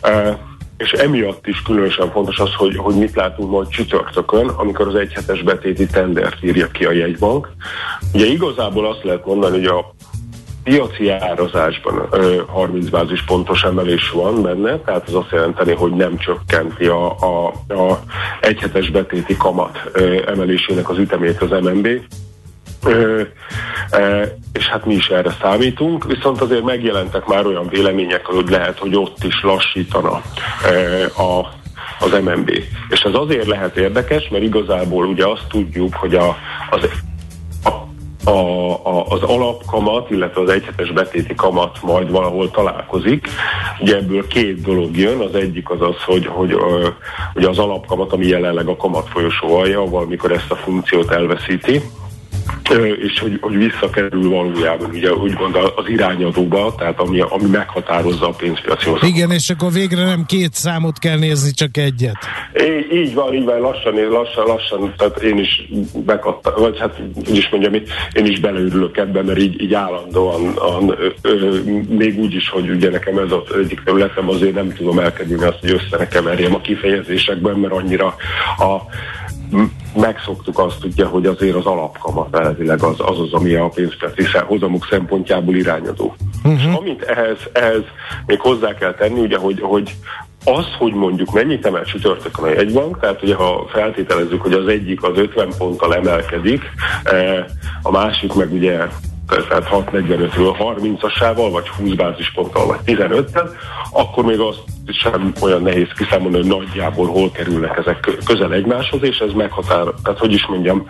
[0.03, 0.37] Uh,
[0.83, 5.43] és emiatt is különösen fontos az, hogy, hogy mit látunk majd csütörtökön, amikor az egyhetes
[5.43, 7.49] betéti tendert írja ki a jegybank.
[8.15, 9.95] Ugye igazából azt lehet mondani, hogy a
[10.65, 12.09] piaci árazásban
[12.47, 17.47] 30 bázis pontos emelés van benne, tehát az azt jelenteni, hogy nem csökkenti a, a,
[17.75, 18.01] a
[18.41, 19.91] egyhetes betéti kamat
[20.27, 21.89] emelésének az ütemét az MNB,
[22.85, 23.23] Ö,
[23.91, 28.79] e, és hát mi is erre számítunk, viszont azért megjelentek már olyan vélemények, hogy lehet,
[28.79, 30.23] hogy ott is lassítana
[30.65, 31.53] e, a,
[32.01, 32.51] az MNB.
[32.89, 36.37] És ez azért lehet érdekes, mert igazából ugye azt tudjuk, hogy a,
[36.71, 36.89] az
[38.25, 43.27] a, a, az alapkamat, illetve az egyhetes betéti kamat majd valahol találkozik.
[43.81, 46.57] Ugye ebből két dolog jön, az egyik az az, hogy, hogy
[47.33, 51.81] hogy az alapkamat, ami jelenleg a kamat folyosó alja, valamikor ezt a funkciót elveszíti,
[52.79, 58.91] és hogy, hogy visszakerül valójában ugye úgymond az irányadóba, tehát ami, ami meghatározza a pénzpiaci.
[59.01, 62.17] Igen, és akkor végre nem két számot kell nézni, csak egyet.
[62.53, 65.69] É, így van, így van, lassan, lassan, lassan, tehát én is
[66.05, 67.75] bekattam, vagy hát úgy is mondjam,
[68.13, 72.71] én is beleürülök ebben, mert így, így állandóan, an, ö, ö, még úgy is, hogy
[72.71, 76.61] ugye nekem ez az egyik területem, azért nem tudom elkerülni azt, hogy össze keverjem a
[76.61, 78.07] kifejezésekben, mert annyira
[78.59, 78.83] a
[79.95, 84.87] megszoktuk azt ugye, hogy azért az alapkamat elvileg az az, az ami a pénzpiaci hozamok
[84.91, 86.15] szempontjából irányadó.
[86.45, 86.77] Uh-huh.
[86.77, 87.83] Amit ehhez, ehhez
[88.27, 89.95] még hozzá kell tenni, ugye, hogy, hogy
[90.45, 95.03] az, hogy mondjuk mennyit emel csütörtökön a jegybank, tehát ugye ha feltételezzük, hogy az egyik
[95.03, 96.63] az 50 ponttal emelkedik,
[97.05, 97.45] eh,
[97.83, 98.87] a másik meg ugye
[99.27, 103.51] tehát 6.45-ről 30-asával, vagy 20 bázisponttal, vagy 15-tel,
[103.93, 109.19] akkor még azt sem olyan nehéz kiszámolni, hogy nagyjából hol kerülnek ezek közel egymáshoz, és
[109.19, 110.87] ez meghatár, tehát hogy is mondjam,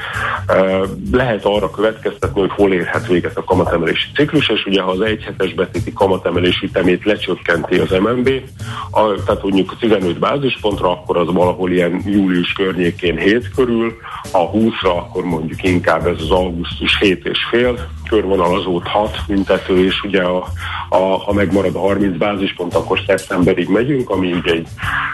[1.12, 5.54] lehet arra következtetni, hogy hol érhet véget a kamatemelési ciklus, és ugye ha az egyhetes
[5.54, 8.30] betéti kamatemelés ütemét lecsökkenti az MNB,
[8.90, 13.96] a, tehát mondjuk 15 bázispontra, akkor az valahol ilyen július környékén 7 körül,
[14.30, 20.22] a 20-ra akkor mondjuk inkább ez az augusztus 7 és fél, körvonalazódhat büntető, és ugye
[20.22, 20.46] a,
[20.88, 24.68] a, ha megmarad a 30 bázispont, akkor szeptemberig megyünk, ami ugye egy,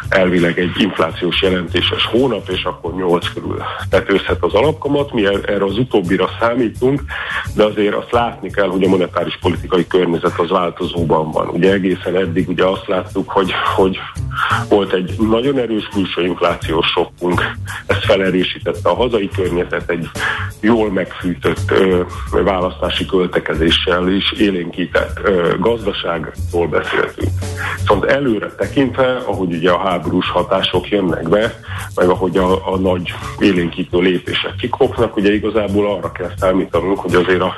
[0.08, 5.12] elvileg egy inflációs jelentéses hónap, és akkor 8 körül tetőzhet az alapkamat.
[5.12, 7.02] Mi er, erre az utóbbira számítunk,
[7.54, 11.48] de azért azt látni kell, hogy a monetáris politikai környezet az változóban van.
[11.48, 13.98] Ugye egészen eddig ugye azt láttuk, hogy, hogy
[14.68, 17.42] volt egy nagyon erős külső inflációs sokkunk,
[17.86, 20.08] ezt felerősítette a hazai környezet, egy
[20.60, 27.30] jól megfűtött ö, választási költekezéssel is élénkített ö, gazdaságról beszéltünk.
[27.80, 31.54] Viszont előre tekintve, ahogy ugye a háborús hatások jönnek be,
[31.94, 37.40] meg ahogy a, a nagy élénkítő lépések kikopnak, ugye igazából arra kell számítanunk, hogy azért
[37.40, 37.54] a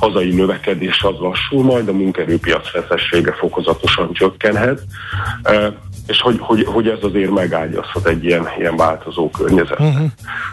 [0.00, 4.80] hazai növekedés az lassul, majd a munkerőpiac feszessége fokozatosan csökkenhet
[6.10, 9.80] és hogy, hogy, hogy ez azért megágyazhat egy ilyen, ilyen változó környezet.
[9.80, 10.10] Uh-huh.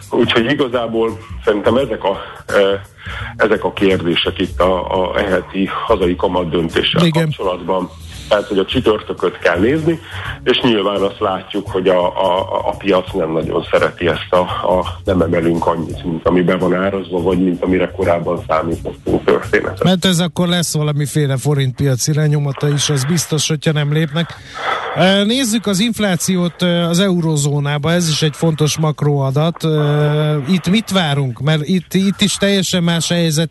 [0.10, 2.18] Úgyhogy igazából szerintem ezek a,
[2.48, 2.82] e,
[3.36, 7.24] ezek a kérdések itt a, a eheti hazai kamat döntéssel Igen.
[7.24, 7.90] kapcsolatban
[8.28, 10.00] tehát, hogy a csütörtököt kell nézni,
[10.44, 14.40] és nyilván azt látjuk, hogy a, a, a piac nem nagyon szereti ezt a,
[14.78, 19.84] a nem emelünk annyit, mint ami be van árazva, vagy mint amire korábban számítottunk történetet.
[19.84, 24.36] Mert ez akkor lesz valamiféle forintpiaci lenyomata is, az biztos, hogyha nem lépnek.
[25.26, 29.68] Nézzük az inflációt az eurozónába, ez is egy fontos makroadat.
[30.50, 31.40] Itt mit várunk?
[31.40, 33.50] Mert itt, itt is teljesen más helyzet,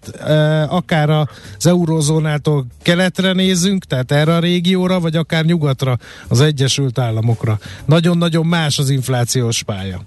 [0.69, 5.99] akár az eurozónától keletre nézünk, tehát erre a régióra, vagy akár nyugatra,
[6.29, 7.59] az Egyesült Államokra.
[7.85, 10.01] Nagyon-nagyon más az inflációs pálya.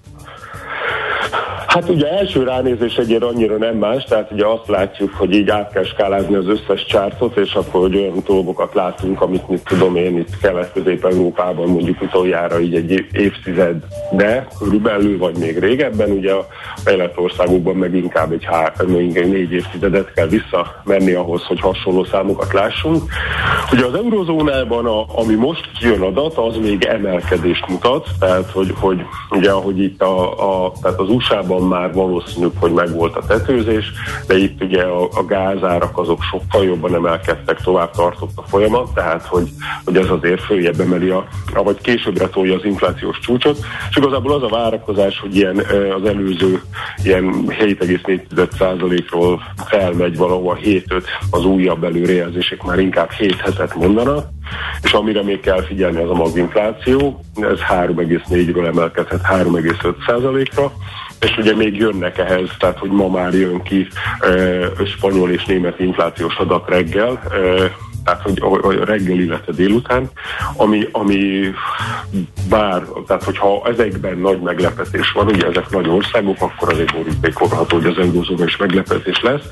[1.70, 5.72] Hát ugye első ránézés egyébként annyira nem más, tehát ugye azt látjuk, hogy így át
[5.72, 10.18] kell skálázni az összes csártot, és akkor hogy olyan dolgokat látunk, amit mit tudom én
[10.18, 13.76] itt Kelet-Közép-Európában mondjuk utoljára így egy évtized,
[14.12, 19.52] de körülbelül vagy még régebben, ugye a fejlett országokban meg inkább egy, há, egy négy
[19.52, 23.04] évtizedet kell visszamenni ahhoz, hogy hasonló számokat lássunk.
[23.72, 29.02] Ugye az eurozónában, a, ami most kijön adat, az még emelkedést mutat, tehát hogy, hogy
[29.30, 30.32] ugye ahogy itt a,
[30.66, 33.92] a tehát az USA-ban Kínában már valószínűbb, hogy megvolt a tetőzés,
[34.28, 39.26] de itt ugye a, a gázárak azok sokkal jobban emelkedtek, tovább tartott a folyamat, tehát
[39.26, 39.50] hogy,
[39.86, 43.58] hogy ez azért följebb emeli, a, vagy későbbre tolja az inflációs csúcsot,
[43.90, 45.58] és igazából az a várakozás, hogy ilyen
[45.96, 46.62] az előző
[47.04, 54.28] ilyen 7,4%-ról felmegy valahol 7-5 az újabb előrejelzések már inkább 7 hetet mondanak,
[54.84, 60.72] és amire még kell figyelni az a maginfláció, ez 3,4-ről emelkedhet 3,5%-ra,
[61.22, 63.88] és ugye még jönnek ehhez, tehát hogy ma már jön ki
[64.96, 67.22] spanyol és német inflációs adat reggel,
[68.04, 70.10] tehát hogy reggel, illetve délután,
[70.56, 71.54] ami, ami
[72.50, 77.86] bár, tehát hogyha ezekben nagy meglepetés van, ugye ezek nagy országok, akkor azért borítékolható, hogy
[77.86, 79.44] az eurózóban is meglepetés lesz,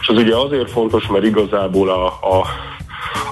[0.00, 2.46] és az ugye azért fontos, mert igazából a, a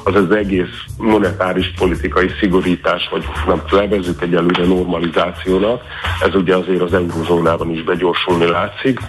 [0.05, 5.83] az az egész monetáris politikai szigorítás, vagy nem levezzük egyelőre normalizációnak,
[6.21, 9.01] ez ugye azért az eurozónában is begyorsulni látszik.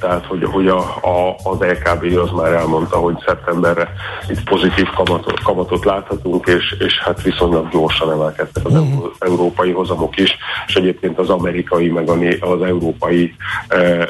[0.00, 3.92] Tehát, hogy, hogy a, a, az LKB az már elmondta, hogy szeptemberre
[4.28, 9.12] itt pozitív kamatot, kamatot láthatunk, és, és hát viszonylag gyorsan emelkedtek az uh-huh.
[9.18, 12.08] európai hozamok is, és egyébként az amerikai, meg
[12.40, 13.34] az európai
[13.68, 14.08] e, e,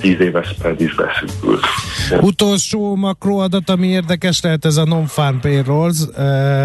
[0.00, 1.64] tíz éves spread is beszűkült.
[2.20, 5.98] Utolsó makroadat, ami érdekes lehet, ez a non-farm payrolls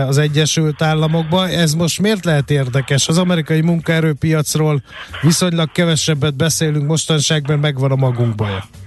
[0.08, 1.48] az Egyesült Államokban.
[1.48, 3.08] Ez most miért lehet érdekes?
[3.08, 4.82] Az amerikai munkaerőpiacról
[5.22, 6.88] viszonylag kevesebbet beszélünk
[7.52, 8.81] mostanságban, megvan a magunk baja.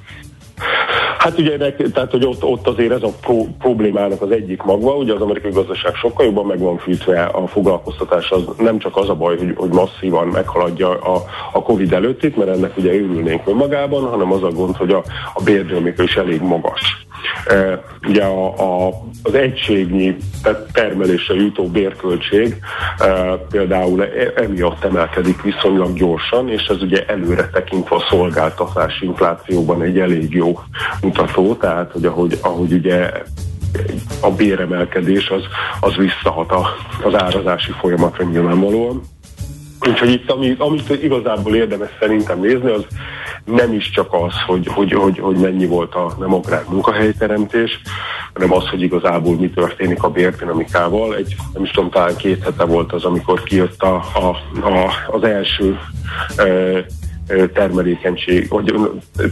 [1.24, 1.56] Hát ugye,
[1.92, 5.50] tehát, hogy ott, ott azért ez a pro, problémának az egyik magva, ugye az amerikai
[5.50, 9.52] gazdaság sokkal jobban meg van fűtve, a foglalkoztatás az nem csak az a baj, hogy,
[9.56, 11.22] hogy masszívan meghaladja a,
[11.52, 15.04] a Covid előttit, mert ennek ugye örülnénk önmagában, hanem az a gond, hogy a,
[15.34, 17.04] a bérdőmék is elég magas.
[17.46, 18.90] E, ugye a, a,
[19.22, 20.16] az egységnyi
[20.72, 22.56] termelésre jutó bérköltség
[22.98, 23.06] e,
[23.50, 29.98] például e, emiatt emelkedik viszonylag gyorsan, és ez ugye előre tekintve a szolgáltatás inflációban egy
[29.98, 30.58] elég jó
[31.16, 33.10] mutató, tehát hogy ahogy, ahogy ugye
[34.20, 35.42] a béremelkedés az,
[35.80, 36.66] az visszahat a,
[37.04, 39.02] az árazási folyamatra nyilvánvalóan.
[39.88, 42.86] Úgyhogy itt, amit, amit igazából érdemes szerintem nézni, az
[43.44, 47.80] nem is csak az, hogy, hogy, hogy, hogy mennyi volt a nem agrár munkahelyteremtés,
[48.32, 51.16] hanem az, hogy igazából mi történik a bérdinamikával.
[51.16, 54.26] Egy, nem is tudom, talán két hete volt az, amikor kijött a, a,
[54.68, 55.78] a, az első
[56.36, 56.44] e,
[57.54, 58.74] termelékenység, vagy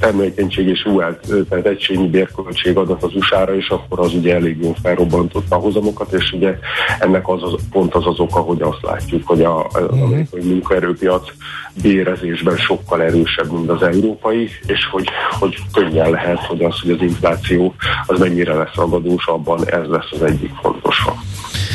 [0.00, 4.76] termelékenység és UL, tehát egységnyi bérköltség adat az USA-ra, és akkor az ugye elég jól
[4.82, 6.58] felrobbantotta a hozamokat, és ugye
[6.98, 10.02] ennek az, az pont az az oka, hogy azt látjuk, hogy a, az uh-huh.
[10.02, 11.28] amerikai munkaerőpiac
[11.82, 17.00] bérezésben sokkal erősebb, mint az európai, és hogy, hogy könnyen lehet, hogy az, hogy az
[17.00, 17.74] infláció
[18.06, 21.04] az mennyire lesz ragadós, abban ez lesz az egyik fontos.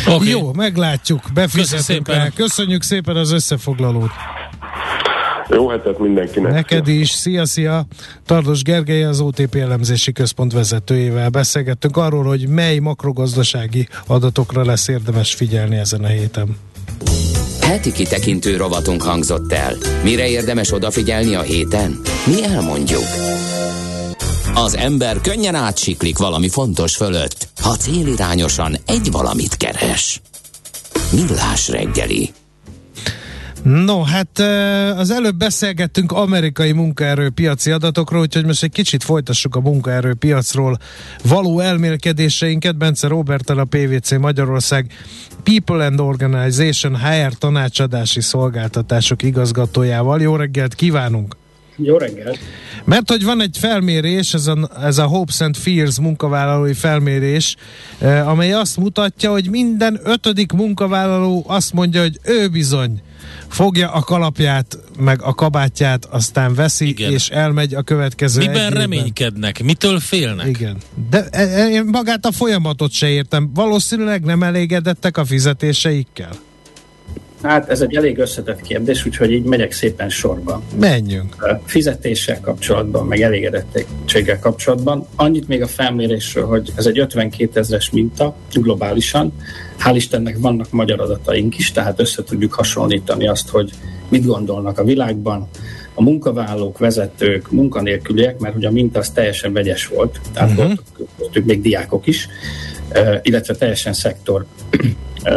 [0.08, 0.30] Okay.
[0.30, 2.28] Jó, meglátjuk, befizetünk rá.
[2.36, 4.12] Köszönjük szépen az összefoglalót.
[5.50, 6.52] Jó hetet mindenkinek.
[6.52, 7.10] Neked is.
[7.10, 7.86] Szia, szia.
[8.26, 15.34] Tardos Gergely, az OTP elemzési központ vezetőjével beszélgettünk arról, hogy mely makrogazdasági adatokra lesz érdemes
[15.34, 16.58] figyelni ezen a héten.
[17.62, 19.74] Heti kitekintő rovatunk hangzott el.
[20.04, 22.00] Mire érdemes odafigyelni a héten?
[22.26, 23.04] Mi elmondjuk.
[24.54, 30.22] Az ember könnyen átsiklik valami fontos fölött, ha célirányosan egy valamit keres.
[31.12, 32.30] Millás reggeli.
[33.68, 34.40] No, hát
[34.98, 40.78] az előbb beszélgettünk amerikai munkaerőpiaci adatokról, úgyhogy most egy kicsit folytassuk a munkaerőpiacról
[41.24, 42.78] való elmélkedéseinket.
[42.78, 44.92] Bence Robertel a PVC Magyarország
[45.44, 50.22] People and Organization HR tanácsadási szolgáltatások igazgatójával.
[50.22, 51.36] Jó reggelt kívánunk!
[51.76, 52.40] Jó reggelt!
[52.86, 57.56] Mert hogy van egy felmérés, ez a, ez a Hopes and Fears munkavállalói felmérés,
[58.26, 63.02] amely azt mutatja, hogy minden ötödik munkavállaló azt mondja, hogy ő bizony
[63.48, 67.12] fogja a kalapját, meg a kabátját, aztán veszi, Igen.
[67.12, 69.64] és elmegy a következő Miben reménykednek?
[69.64, 70.48] Mitől félnek?
[70.48, 70.78] Igen.
[71.10, 73.52] De e, e, én magát a folyamatot se értem.
[73.54, 76.32] Valószínűleg nem elégedettek a fizetéseikkel?
[77.44, 80.62] Hát ez egy elég összetett kérdés, úgyhogy így megyek szépen sorba.
[80.80, 81.60] Menjünk.
[81.66, 85.08] Fizetéssel kapcsolatban, meg elégedettéggel kapcsolatban.
[85.16, 89.34] Annyit még a felmérésről, hogy ez egy 52 ezres minta globálisan.
[89.80, 93.72] Hál' Istennek vannak magyar adataink is, tehát össze tudjuk hasonlítani azt, hogy
[94.10, 95.48] mit gondolnak a világban
[95.94, 100.74] a munkavállalók, vezetők, munkanélküliek, mert ugye a minta az teljesen vegyes volt, tehát uh-huh.
[101.18, 102.28] voltak még diákok is,
[103.22, 104.46] illetve teljesen szektor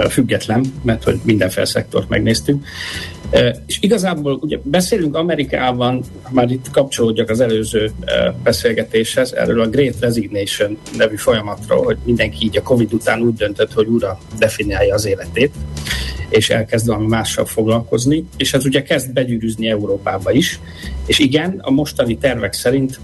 [0.08, 2.66] független, mert hogy mindenféle szektort megnéztünk.
[3.66, 7.90] És igazából ugye beszélünk Amerikában, már itt kapcsolódjak az előző
[8.42, 13.72] beszélgetéshez, erről a Great Resignation nevű folyamatról, hogy mindenki így a Covid után úgy döntött,
[13.72, 15.54] hogy újra definiálja az életét,
[16.28, 20.60] és elkezd valami mással foglalkozni, és ez ugye kezd begyűrűzni Európába is,
[21.06, 23.00] és igen, a mostani tervek szerint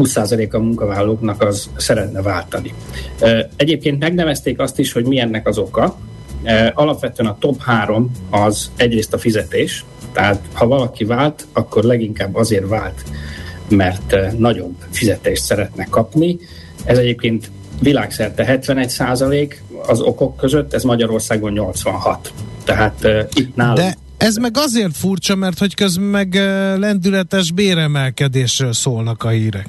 [0.00, 2.74] 20% a munkavállalóknak az szeretne váltani.
[3.56, 5.98] Egyébként megnevezték azt is, hogy mi ennek az oka.
[6.74, 12.68] Alapvetően a top 3 az egyrészt a fizetés, tehát ha valaki vált, akkor leginkább azért
[12.68, 13.04] vált,
[13.68, 16.38] mert nagyobb fizetést szeretne kapni.
[16.84, 22.32] Ez egyébként világszerte 71 százalék az okok között, ez Magyarországon 86.
[22.64, 23.78] Tehát itt nálunk...
[23.78, 26.34] De ez meg azért furcsa, mert hogy közben meg
[26.78, 29.68] lendületes béremelkedésről szólnak a hírek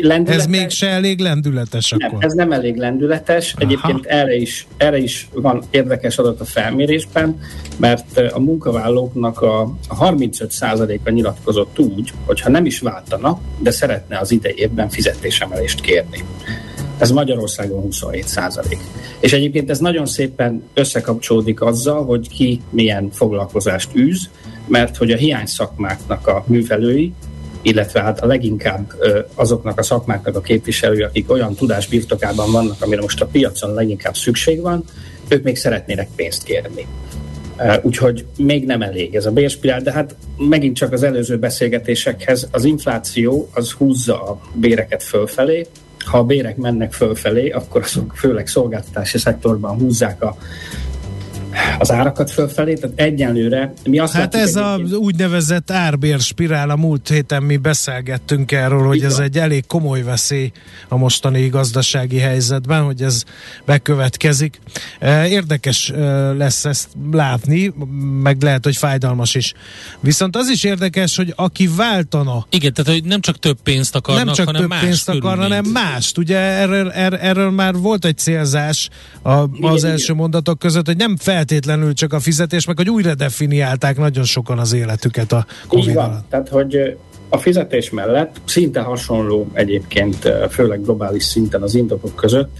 [0.00, 0.42] lendületes.
[0.42, 2.24] Ez még se elég lendületes nem, akkor?
[2.24, 3.54] ez nem elég lendületes.
[3.54, 3.64] Aha.
[3.64, 7.40] Egyébként erre is, erre is van érdekes adat a felmérésben,
[7.76, 14.18] mert a munkavállalóknak a, a 35%-a nyilatkozott úgy, hogy ha nem is váltana, de szeretne
[14.18, 16.24] az idei évben fizetésemelést kérni.
[16.98, 18.78] Ez Magyarországon 27 százalék.
[19.20, 24.30] És egyébként ez nagyon szépen összekapcsolódik azzal, hogy ki milyen foglalkozást űz,
[24.68, 27.12] mert hogy a hiány szakmáknak a művelői
[27.66, 28.92] illetve hát a leginkább
[29.34, 34.14] azoknak a szakmáknak a képviselői, akik olyan tudás birtokában vannak, amire most a piacon leginkább
[34.14, 34.84] szükség van,
[35.28, 36.86] ők még szeretnének pénzt kérni.
[37.82, 42.64] Úgyhogy még nem elég ez a bérspirál, de hát megint csak az előző beszélgetésekhez az
[42.64, 45.66] infláció az húzza a béreket fölfelé,
[46.04, 50.36] ha a bérek mennek fölfelé, akkor azok főleg szolgáltatási szektorban húzzák a
[51.78, 57.08] az árakat fölfelé, tehát egyenlőre mi azt Hát ez az úgynevezett árbér spirál, a múlt
[57.08, 59.10] héten mi beszélgettünk erről, hogy Igen.
[59.10, 60.52] ez egy elég komoly veszély
[60.88, 63.22] a mostani gazdasági helyzetben, hogy ez
[63.64, 64.60] bekövetkezik.
[64.98, 65.96] E, érdekes e,
[66.32, 67.72] lesz ezt látni,
[68.22, 69.52] meg lehet, hogy fájdalmas is.
[70.00, 72.46] Viszont az is érdekes, hogy aki váltana...
[72.50, 75.38] Igen, tehát hogy nem csak több pénzt akarnak, nem csak hanem több más pénzt akar,
[75.38, 76.18] hanem mást.
[76.18, 78.88] Ugye erről, erről, erről már volt egy célzás
[79.22, 80.16] a, az igen, első igen.
[80.16, 81.45] mondatok között, hogy nem feltétlenül
[81.92, 86.04] csak a fizetés, meg hogy újra definiálták nagyon sokan az életüket a Covid Így van.
[86.04, 86.24] Alatt.
[86.30, 86.96] Tehát, hogy
[87.28, 92.56] a fizetés mellett szinte hasonló egyébként, főleg globális szinten az indokok között,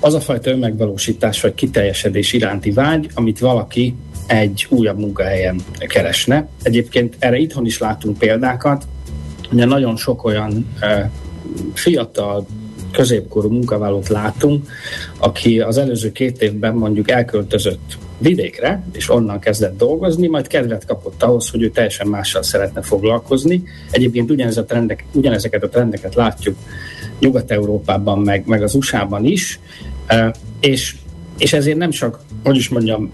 [0.00, 3.94] az a fajta önmegvalósítás vagy kiteljesedés iránti vágy, amit valaki
[4.26, 6.48] egy újabb munkahelyen keresne.
[6.62, 8.86] Egyébként erre itthon is látunk példákat,
[9.52, 10.76] ugye nagyon sok olyan
[11.74, 12.46] fiatal,
[12.94, 14.68] középkorú munkavállalót látunk,
[15.18, 21.22] aki az előző két évben mondjuk elköltözött vidékre, és onnan kezdett dolgozni, majd kedvet kapott
[21.22, 23.62] ahhoz, hogy ő teljesen mással szeretne foglalkozni.
[23.90, 26.56] Egyébként ugyanez a trendek, ugyanezeket a trendeket látjuk
[27.18, 29.60] Nyugat-Európában, meg, meg az USA-ban is,
[30.60, 30.96] és,
[31.38, 33.12] és ezért nem csak, hogy is mondjam,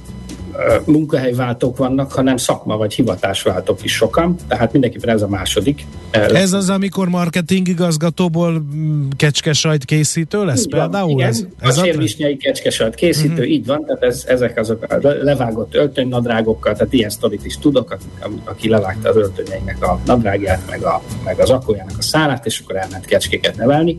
[0.84, 5.86] munkahelyváltók vannak, hanem szakma vagy hivatásváltók is sokan, tehát mindenképpen ez a második.
[6.10, 11.06] Ez az, amikor marketing igazgatóból mm, kecskesajt készítő lesz így például?
[11.06, 13.50] Van, igen, ez, ez a sérvisnyei kecskesajt készítő, uh-huh.
[13.50, 18.04] így van, tehát ez, ezek azok a levágott öltönynadrágokkal, tehát ilyen sztorit is tudok, aki,
[18.44, 22.76] aki levágta az öltönyeinek a nadrágját, meg, a, meg az akójának a szálát, és akkor
[22.76, 23.96] elment kecskéket nevelni,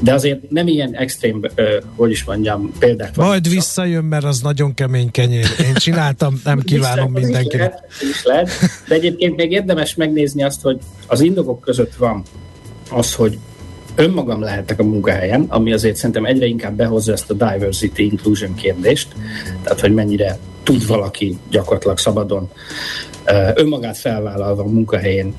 [0.00, 1.40] de azért nem ilyen extrém,
[1.96, 5.46] hogy is mondjam, példák Majd visszajön, mert az nagyon kemény kenyér.
[5.66, 7.74] Én csinálom csináltam, nem kívánom mindenkinek.
[7.90, 8.50] Is lehet, is lehet,
[8.88, 12.22] de egyébként még érdemes megnézni azt, hogy az indokok között van
[12.90, 13.38] az, hogy
[13.94, 19.08] önmagam lehetek a munkahelyen, ami azért szerintem egyre inkább behozza ezt a diversity inclusion kérdést,
[19.62, 22.50] tehát hogy mennyire tud valaki gyakorlatilag szabadon
[23.54, 25.34] önmagát felvállalva a munkahelyén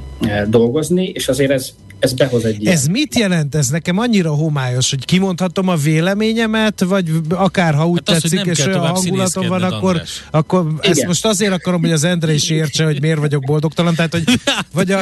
[0.47, 2.73] dolgozni, és azért ez ez behoz egy ilyen.
[2.73, 3.55] Ez mit jelent?
[3.55, 8.47] Ez nekem annyira homályos, hogy kimondhatom a véleményemet, vagy akár ha úgy hát tetszik, az,
[8.47, 12.85] és olyan hangulatom van, akkor, akkor ezt most azért akarom, hogy az Endre is értse,
[12.85, 14.23] hogy miért vagyok boldogtalan, tehát hogy
[14.73, 14.99] vagy a,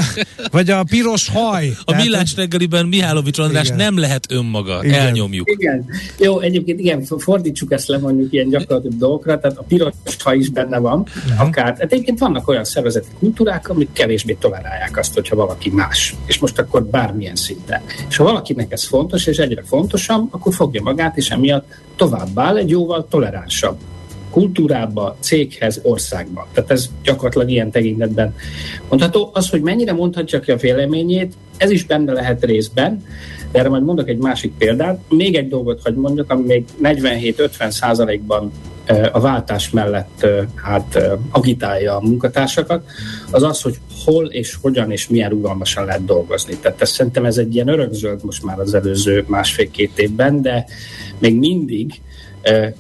[0.52, 1.74] vagy a piros haj.
[1.80, 3.78] A tehát, millás reggeliben Mihálovics András igen.
[3.78, 5.00] nem lehet önmaga, igen.
[5.00, 5.50] elnyomjuk.
[5.50, 5.86] Igen.
[6.20, 10.50] Jó, egyébként igen, fordítsuk ezt le mondjuk ilyen gyakorlatilag dolgokra, tehát a piros haj is
[10.50, 11.48] benne van, uh-huh.
[11.48, 11.74] akár.
[11.74, 16.16] Tehát egyébként vannak olyan szervezeti kultúrák, amik kevésbé tolerálják azt, hogyha valaki más.
[16.26, 17.82] És most akkor bármilyen szinten.
[18.10, 21.66] És ha valakinek ez fontos, és egyre fontosabb, akkor fogja magát, és emiatt
[21.96, 23.78] továbbáll egy jóval toleránsabb
[24.30, 26.48] kultúrába, céghez, országba.
[26.54, 28.36] Tehát ez gyakorlatilag ilyen tekintetben
[28.90, 29.30] mondható.
[29.34, 33.06] Az, hogy mennyire mondhatja ki a véleményét, ez is benne lehet részben,
[33.52, 35.00] de erre majd mondok egy másik példát.
[35.10, 38.52] Még egy dolgot hagy mondjak, ami még 47-50 százalékban
[39.12, 40.26] a váltás mellett
[40.56, 41.00] hát
[41.32, 42.84] agitálja a munkatársakat,
[43.32, 46.56] az az, hogy hol és hogyan és milyen rugalmasan lehet dolgozni.
[46.56, 50.66] Tehát ez, szerintem ez egy ilyen örökzöld most már az előző másfél-két évben, de
[51.20, 52.02] még mindig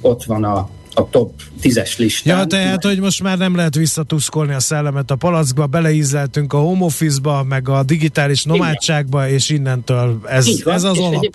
[0.02, 2.38] ott van a, a top 10-es listán.
[2.38, 6.86] Ja, tehát, hogy most már nem lehet visszatuszkolni a szellemet a palackba, beleízeltünk a home
[6.86, 11.26] office-ba, meg a digitális nomádságba, és innentől ez, ez az alap.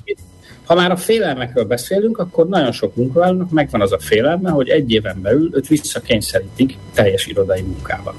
[0.68, 4.92] Ha már a félelmekről beszélünk, akkor nagyon sok munkavállalónak megvan az a félelme, hogy egy
[4.92, 8.14] éven belül őt visszakényszerítik teljes irodai munkába.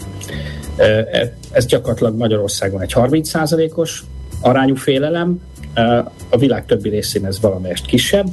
[0.77, 1.07] E,
[1.51, 4.03] ez gyakorlatilag Magyarországon egy 30%-os
[4.41, 5.41] arányú félelem,
[6.29, 8.27] a világ többi részén ez valamelyest kisebb,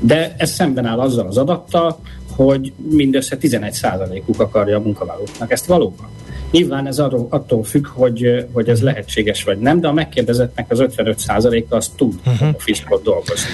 [0.00, 1.98] de ez szemben áll azzal az adattal,
[2.36, 6.08] hogy mindössze 11%-uk akarja a munkavállalóknak ezt valóban.
[6.54, 10.78] Nyilván ez attól, attól függ, hogy, hogy ez lehetséges vagy nem, de a megkérdezettnek az
[10.82, 12.48] 55%-a az tud uh-huh.
[12.48, 13.48] a fiskot dolgozni.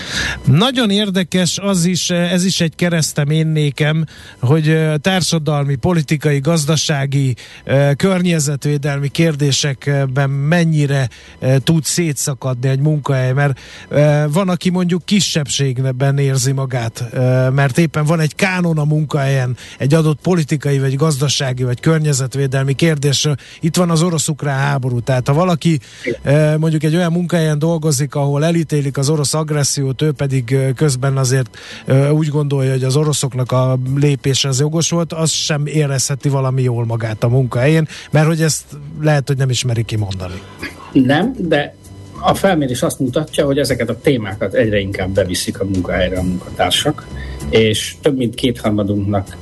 [0.45, 4.05] Nagyon érdekes az is, ez is egy keresztem én nékem,
[4.41, 7.35] hogy társadalmi, politikai, gazdasági,
[7.97, 11.09] környezetvédelmi kérdésekben mennyire
[11.65, 13.61] tud szétszakadni egy munkahely, mert
[14.33, 17.05] van, aki mondjuk kisebbségben érzi magát,
[17.55, 22.89] mert éppen van egy kánon a munkahelyen, egy adott politikai, vagy gazdasági, vagy környezetvédelmi kérdés,
[22.91, 23.35] kérdésről.
[23.61, 25.79] Itt van az orosz-ukrán háború, tehát ha valaki
[26.23, 31.17] eh, mondjuk egy olyan munkahelyen dolgozik, ahol elítélik az orosz agressziót, ő pedig eh, közben
[31.17, 36.29] azért eh, úgy gondolja, hogy az oroszoknak a lépése az jogos volt, az sem érezheti
[36.29, 38.65] valami jól magát a munkahelyén, mert hogy ezt
[39.01, 40.41] lehet, hogy nem ismeri kimondani.
[40.93, 41.75] Nem, de
[42.21, 47.07] a felmérés azt mutatja, hogy ezeket a témákat egyre inkább beviszik a munkahelyre a munkatársak,
[47.51, 49.37] és több mint kétharmadunknak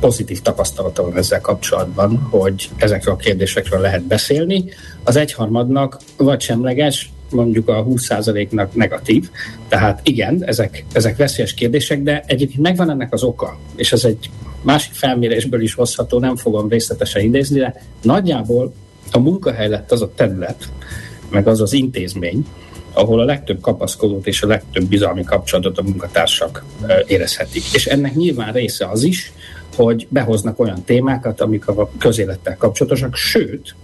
[0.00, 4.64] pozitív tapasztalata van ezzel kapcsolatban, hogy ezekről a kérdésekről lehet beszélni.
[5.04, 9.30] Az egyharmadnak vagy semleges, mondjuk a 20%-nak negatív.
[9.68, 14.30] Tehát igen, ezek, ezek veszélyes kérdések, de egyébként megvan ennek az oka, és ez egy
[14.62, 18.72] másik felmérésből is hozható, nem fogom részletesen idézni, de nagyjából
[19.12, 20.68] a munkahely lett az a terület,
[21.30, 22.46] meg az az intézmény,
[22.92, 26.64] ahol a legtöbb kapaszkodót és a legtöbb bizalmi kapcsolatot a munkatársak
[27.06, 27.62] érezhetik.
[27.72, 29.32] És ennek nyilván része az is,
[29.74, 33.74] hogy behoznak olyan témákat, amik a közélettel kapcsolatosak, sőt,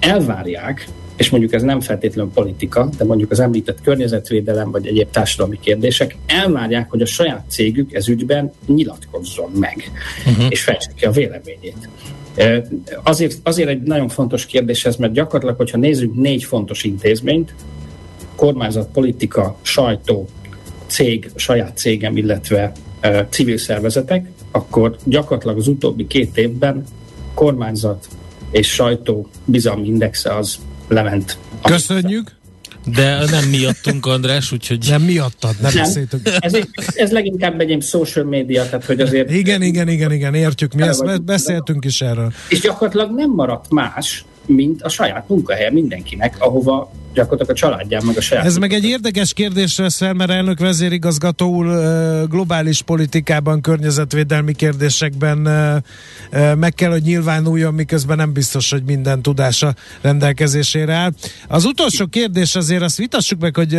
[0.00, 5.58] elvárják, és mondjuk ez nem feltétlenül politika, de mondjuk az említett környezetvédelem vagy egyéb társadalmi
[5.60, 9.90] kérdések, elvárják, hogy a saját cégük ez ügyben nyilatkozzon meg,
[10.26, 10.46] uh-huh.
[10.48, 11.88] és fejtse ki a véleményét.
[13.02, 17.54] Azért, azért egy nagyon fontos kérdés ez, mert gyakorlatilag, hogyha nézzük négy fontos intézményt,
[18.36, 20.28] kormányzat, politika, sajtó,
[20.86, 22.72] cég, saját cégem, illetve
[23.28, 26.84] civil szervezetek, akkor gyakorlatilag az utóbbi két évben
[27.34, 28.08] kormányzat
[28.50, 31.38] és sajtó bizalmi indexe az lement.
[31.62, 32.38] Köszönjük!
[32.84, 34.86] De nem miattunk, András, úgyhogy...
[34.88, 36.10] Nem miattad, nem, nem.
[36.38, 36.56] Ez,
[36.94, 39.30] ez leginkább egy social media, tehát hogy azért...
[39.30, 42.32] Igen, igen, igen, igen, értjük, mi ezt beszéltünk is erről.
[42.48, 48.16] És gyakorlatilag nem maradt más, mint a saját munkahelye mindenkinek, ahova gyakorlatilag a családján, meg
[48.16, 48.44] a saját.
[48.44, 51.66] Ez meg egy érdekes kérdés lesz mert elnök vezérigazgató úr
[52.28, 55.38] globális politikában, környezetvédelmi kérdésekben
[56.58, 61.10] meg kell, hogy nyilvánuljon, miközben nem biztos, hogy minden tudása rendelkezésére áll.
[61.48, 63.72] Az utolsó kérdés azért azt vitassuk meg, hogy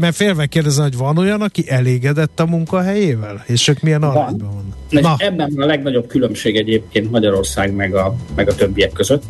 [0.00, 3.44] mert félve kérdezem, hogy van olyan, aki elégedett a munkahelyével?
[3.46, 4.76] És ők milyen arányban vannak?
[4.90, 5.14] Na.
[5.18, 9.22] Ebben a legnagyobb különbség egyébként Magyarország meg a, meg a többiek között.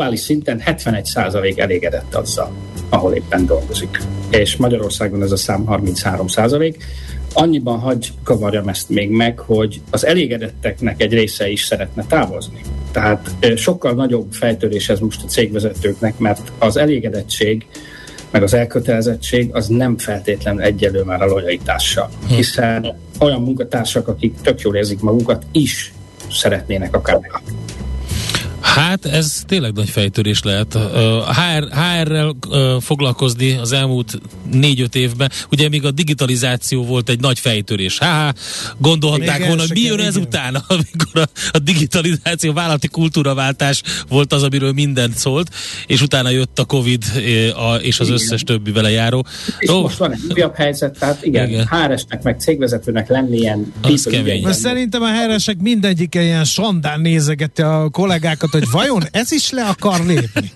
[0.00, 2.52] Globális szinten 71% elégedett azzal,
[2.88, 4.00] ahol éppen dolgozik.
[4.30, 6.84] És Magyarországon ez a szám 33 százalék.
[7.32, 12.60] Annyiban hagy kavarjam ezt még meg, hogy az elégedetteknek egy része is szeretne távozni.
[12.92, 17.66] Tehát sokkal nagyobb fejtörés ez most a cégvezetőknek, mert az elégedettség
[18.30, 22.10] meg az elkötelezettség az nem feltétlenül egyelő már a lojalitással.
[22.28, 22.34] Hm.
[22.34, 25.92] Hiszen olyan munkatársak, akik tök jól érzik magukat, is
[26.30, 27.20] szeretnének akár
[28.74, 30.74] Hát ez tényleg nagy fejtörés lehet.
[30.74, 32.36] A HR, HR-rel
[32.80, 34.20] foglalkozni az elmúlt
[34.52, 37.98] négy-öt évben, ugye még a digitalizáció volt egy nagy fejtörés.
[37.98, 38.34] Há,
[38.78, 44.32] gondolhatták igen, volna, hogy mi jön ezután, amikor a, a digitalizáció, a vállalati kultúraváltás volt
[44.32, 45.54] az, amiről mindent szólt,
[45.86, 47.04] és utána jött a Covid
[47.54, 48.20] a, és az igen.
[48.20, 49.26] összes többi vele járó.
[49.58, 49.82] És oh.
[49.82, 51.66] most van egy újabb helyzet, tehát igen, igen.
[51.66, 53.72] HR-esnek meg cégvezetőnek lenni ilyen
[54.52, 60.06] Szerintem a HR-esek mindegyik ilyen sandán nézegeti a kollégákat, hogy vajon ez is le akar
[60.06, 60.52] lépni?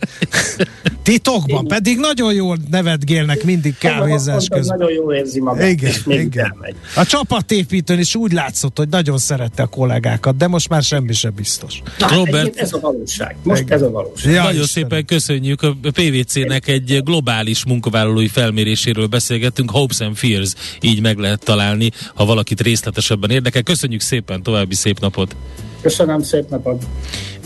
[1.02, 4.78] Titokban, pedig nagyon jól nevetgélnek mindig kávézás közben.
[4.78, 6.54] Nagyon jól érzi magát, igen, igen.
[6.96, 11.34] A csapatépítőn is úgy látszott, hogy nagyon szerette a kollégákat, de most már semmi sem
[11.34, 11.82] biztos.
[11.98, 13.36] Na, Robert, ez a valóság.
[13.42, 13.76] Most igen.
[13.76, 14.32] ez a valóság.
[14.32, 14.82] Ja, nagyon Isten.
[14.82, 15.62] szépen köszönjük.
[15.62, 19.70] A PVC-nek egy globális munkavállalói felméréséről beszélgettünk.
[19.70, 23.62] Hopes and Fears, így meg lehet találni, ha valakit részletesebben érdekel.
[23.62, 25.36] Köszönjük szépen, további szép napot!
[25.84, 26.86] Köszönöm, szép napot!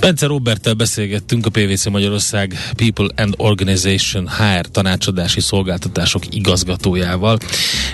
[0.00, 7.38] Bence Roberttel beszélgettünk a PVC Magyarország People and Organization HR tanácsadási szolgáltatások igazgatójával.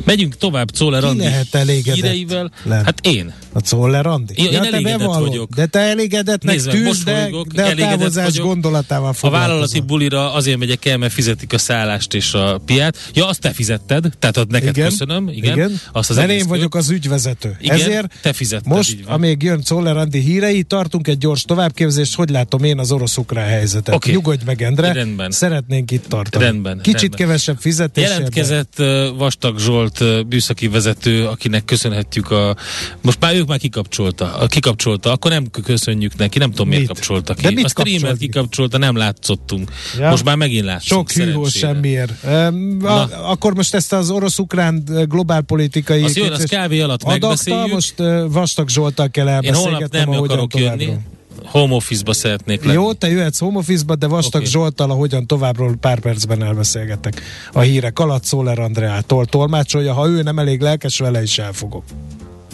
[0.04, 1.94] Megyünk tovább Czoller Andi lehet elégedett?
[1.94, 2.50] híreivel.
[2.62, 2.84] Lehet.
[2.84, 3.34] Hát én.
[3.52, 4.34] A Czoller Andi?
[4.36, 5.54] Ja, én ja, elégedett vagyok.
[5.54, 8.46] De te elégedettnek Nézd, tűz, de, de a távozás vagyok.
[8.46, 13.10] gondolatával A vállalati bulira azért megyek el, mert fizetik a szállást és a piát.
[13.14, 15.28] Ja, azt te fizetted, tehát ott neked igen, köszönöm.
[15.28, 15.56] Igen.
[15.56, 15.80] igen.
[15.92, 17.56] Azt az én vagyok az ügyvezető.
[17.60, 18.72] Igen, Ezért te fizetted.
[18.72, 23.46] Most, amíg jön Czoller Andi hírei, tartunk egy gyors továbbképzést hogy látom én az orosz-ukrán
[23.46, 23.94] helyzetet.
[23.94, 24.12] Okay.
[24.12, 24.92] Nyugodj meg, Endre.
[24.92, 25.30] Rendben.
[25.30, 26.44] Szeretnénk itt tartani.
[26.44, 26.80] Rendben.
[26.82, 27.18] Kicsit rendben.
[27.18, 28.04] kevesebb fizetés.
[28.04, 28.82] Jelentkezett
[29.16, 32.56] Vastag Zsolt bűszaki vezető, akinek köszönhetjük a...
[33.00, 34.46] Most már ők már kikapcsolta.
[34.48, 35.12] Kikapcsolta.
[35.12, 36.38] Akkor nem köszönjük neki.
[36.38, 36.76] Nem tudom, mit?
[36.76, 37.42] miért kapcsolta ki.
[37.42, 39.70] De mit a streamer kikapcsolta, nem látszottunk.
[39.98, 40.10] Ja.
[40.10, 40.88] Most már megint látszott.
[40.88, 42.12] Sok hűhó semmiért.
[42.24, 46.02] Um, a, akkor most ezt az orosz-ukrán globálpolitikai...
[46.02, 47.72] Az jön, az kávé alatt megbeszéljük.
[47.72, 47.94] most
[48.28, 50.96] Vastag Zsoltal kell elbeszélgetnem, Én holnap nem akarok jönni
[51.44, 52.76] home office-ba szeretnék lenni.
[52.76, 54.52] Jó, te jöhetsz home office-ba, de Vastag okay.
[54.52, 57.22] Zsoltal, ahogyan továbbról pár percben elbeszélgetek.
[57.52, 61.84] A hírek alatt Szóler Andreától tolmácsolja, ha ő nem elég lelkes, vele is elfogok.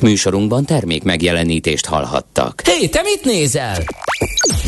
[0.00, 2.62] Műsorunkban termék megjelenítést hallhattak.
[2.64, 3.84] Hé, hey, te mit nézel?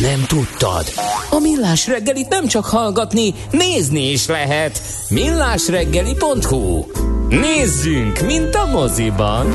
[0.00, 0.84] Nem tudtad?
[1.30, 4.82] A Millás reggelit nem csak hallgatni, nézni is lehet.
[5.08, 6.84] millásreggeli.hu
[7.28, 9.46] Nézzünk, mint a moziban!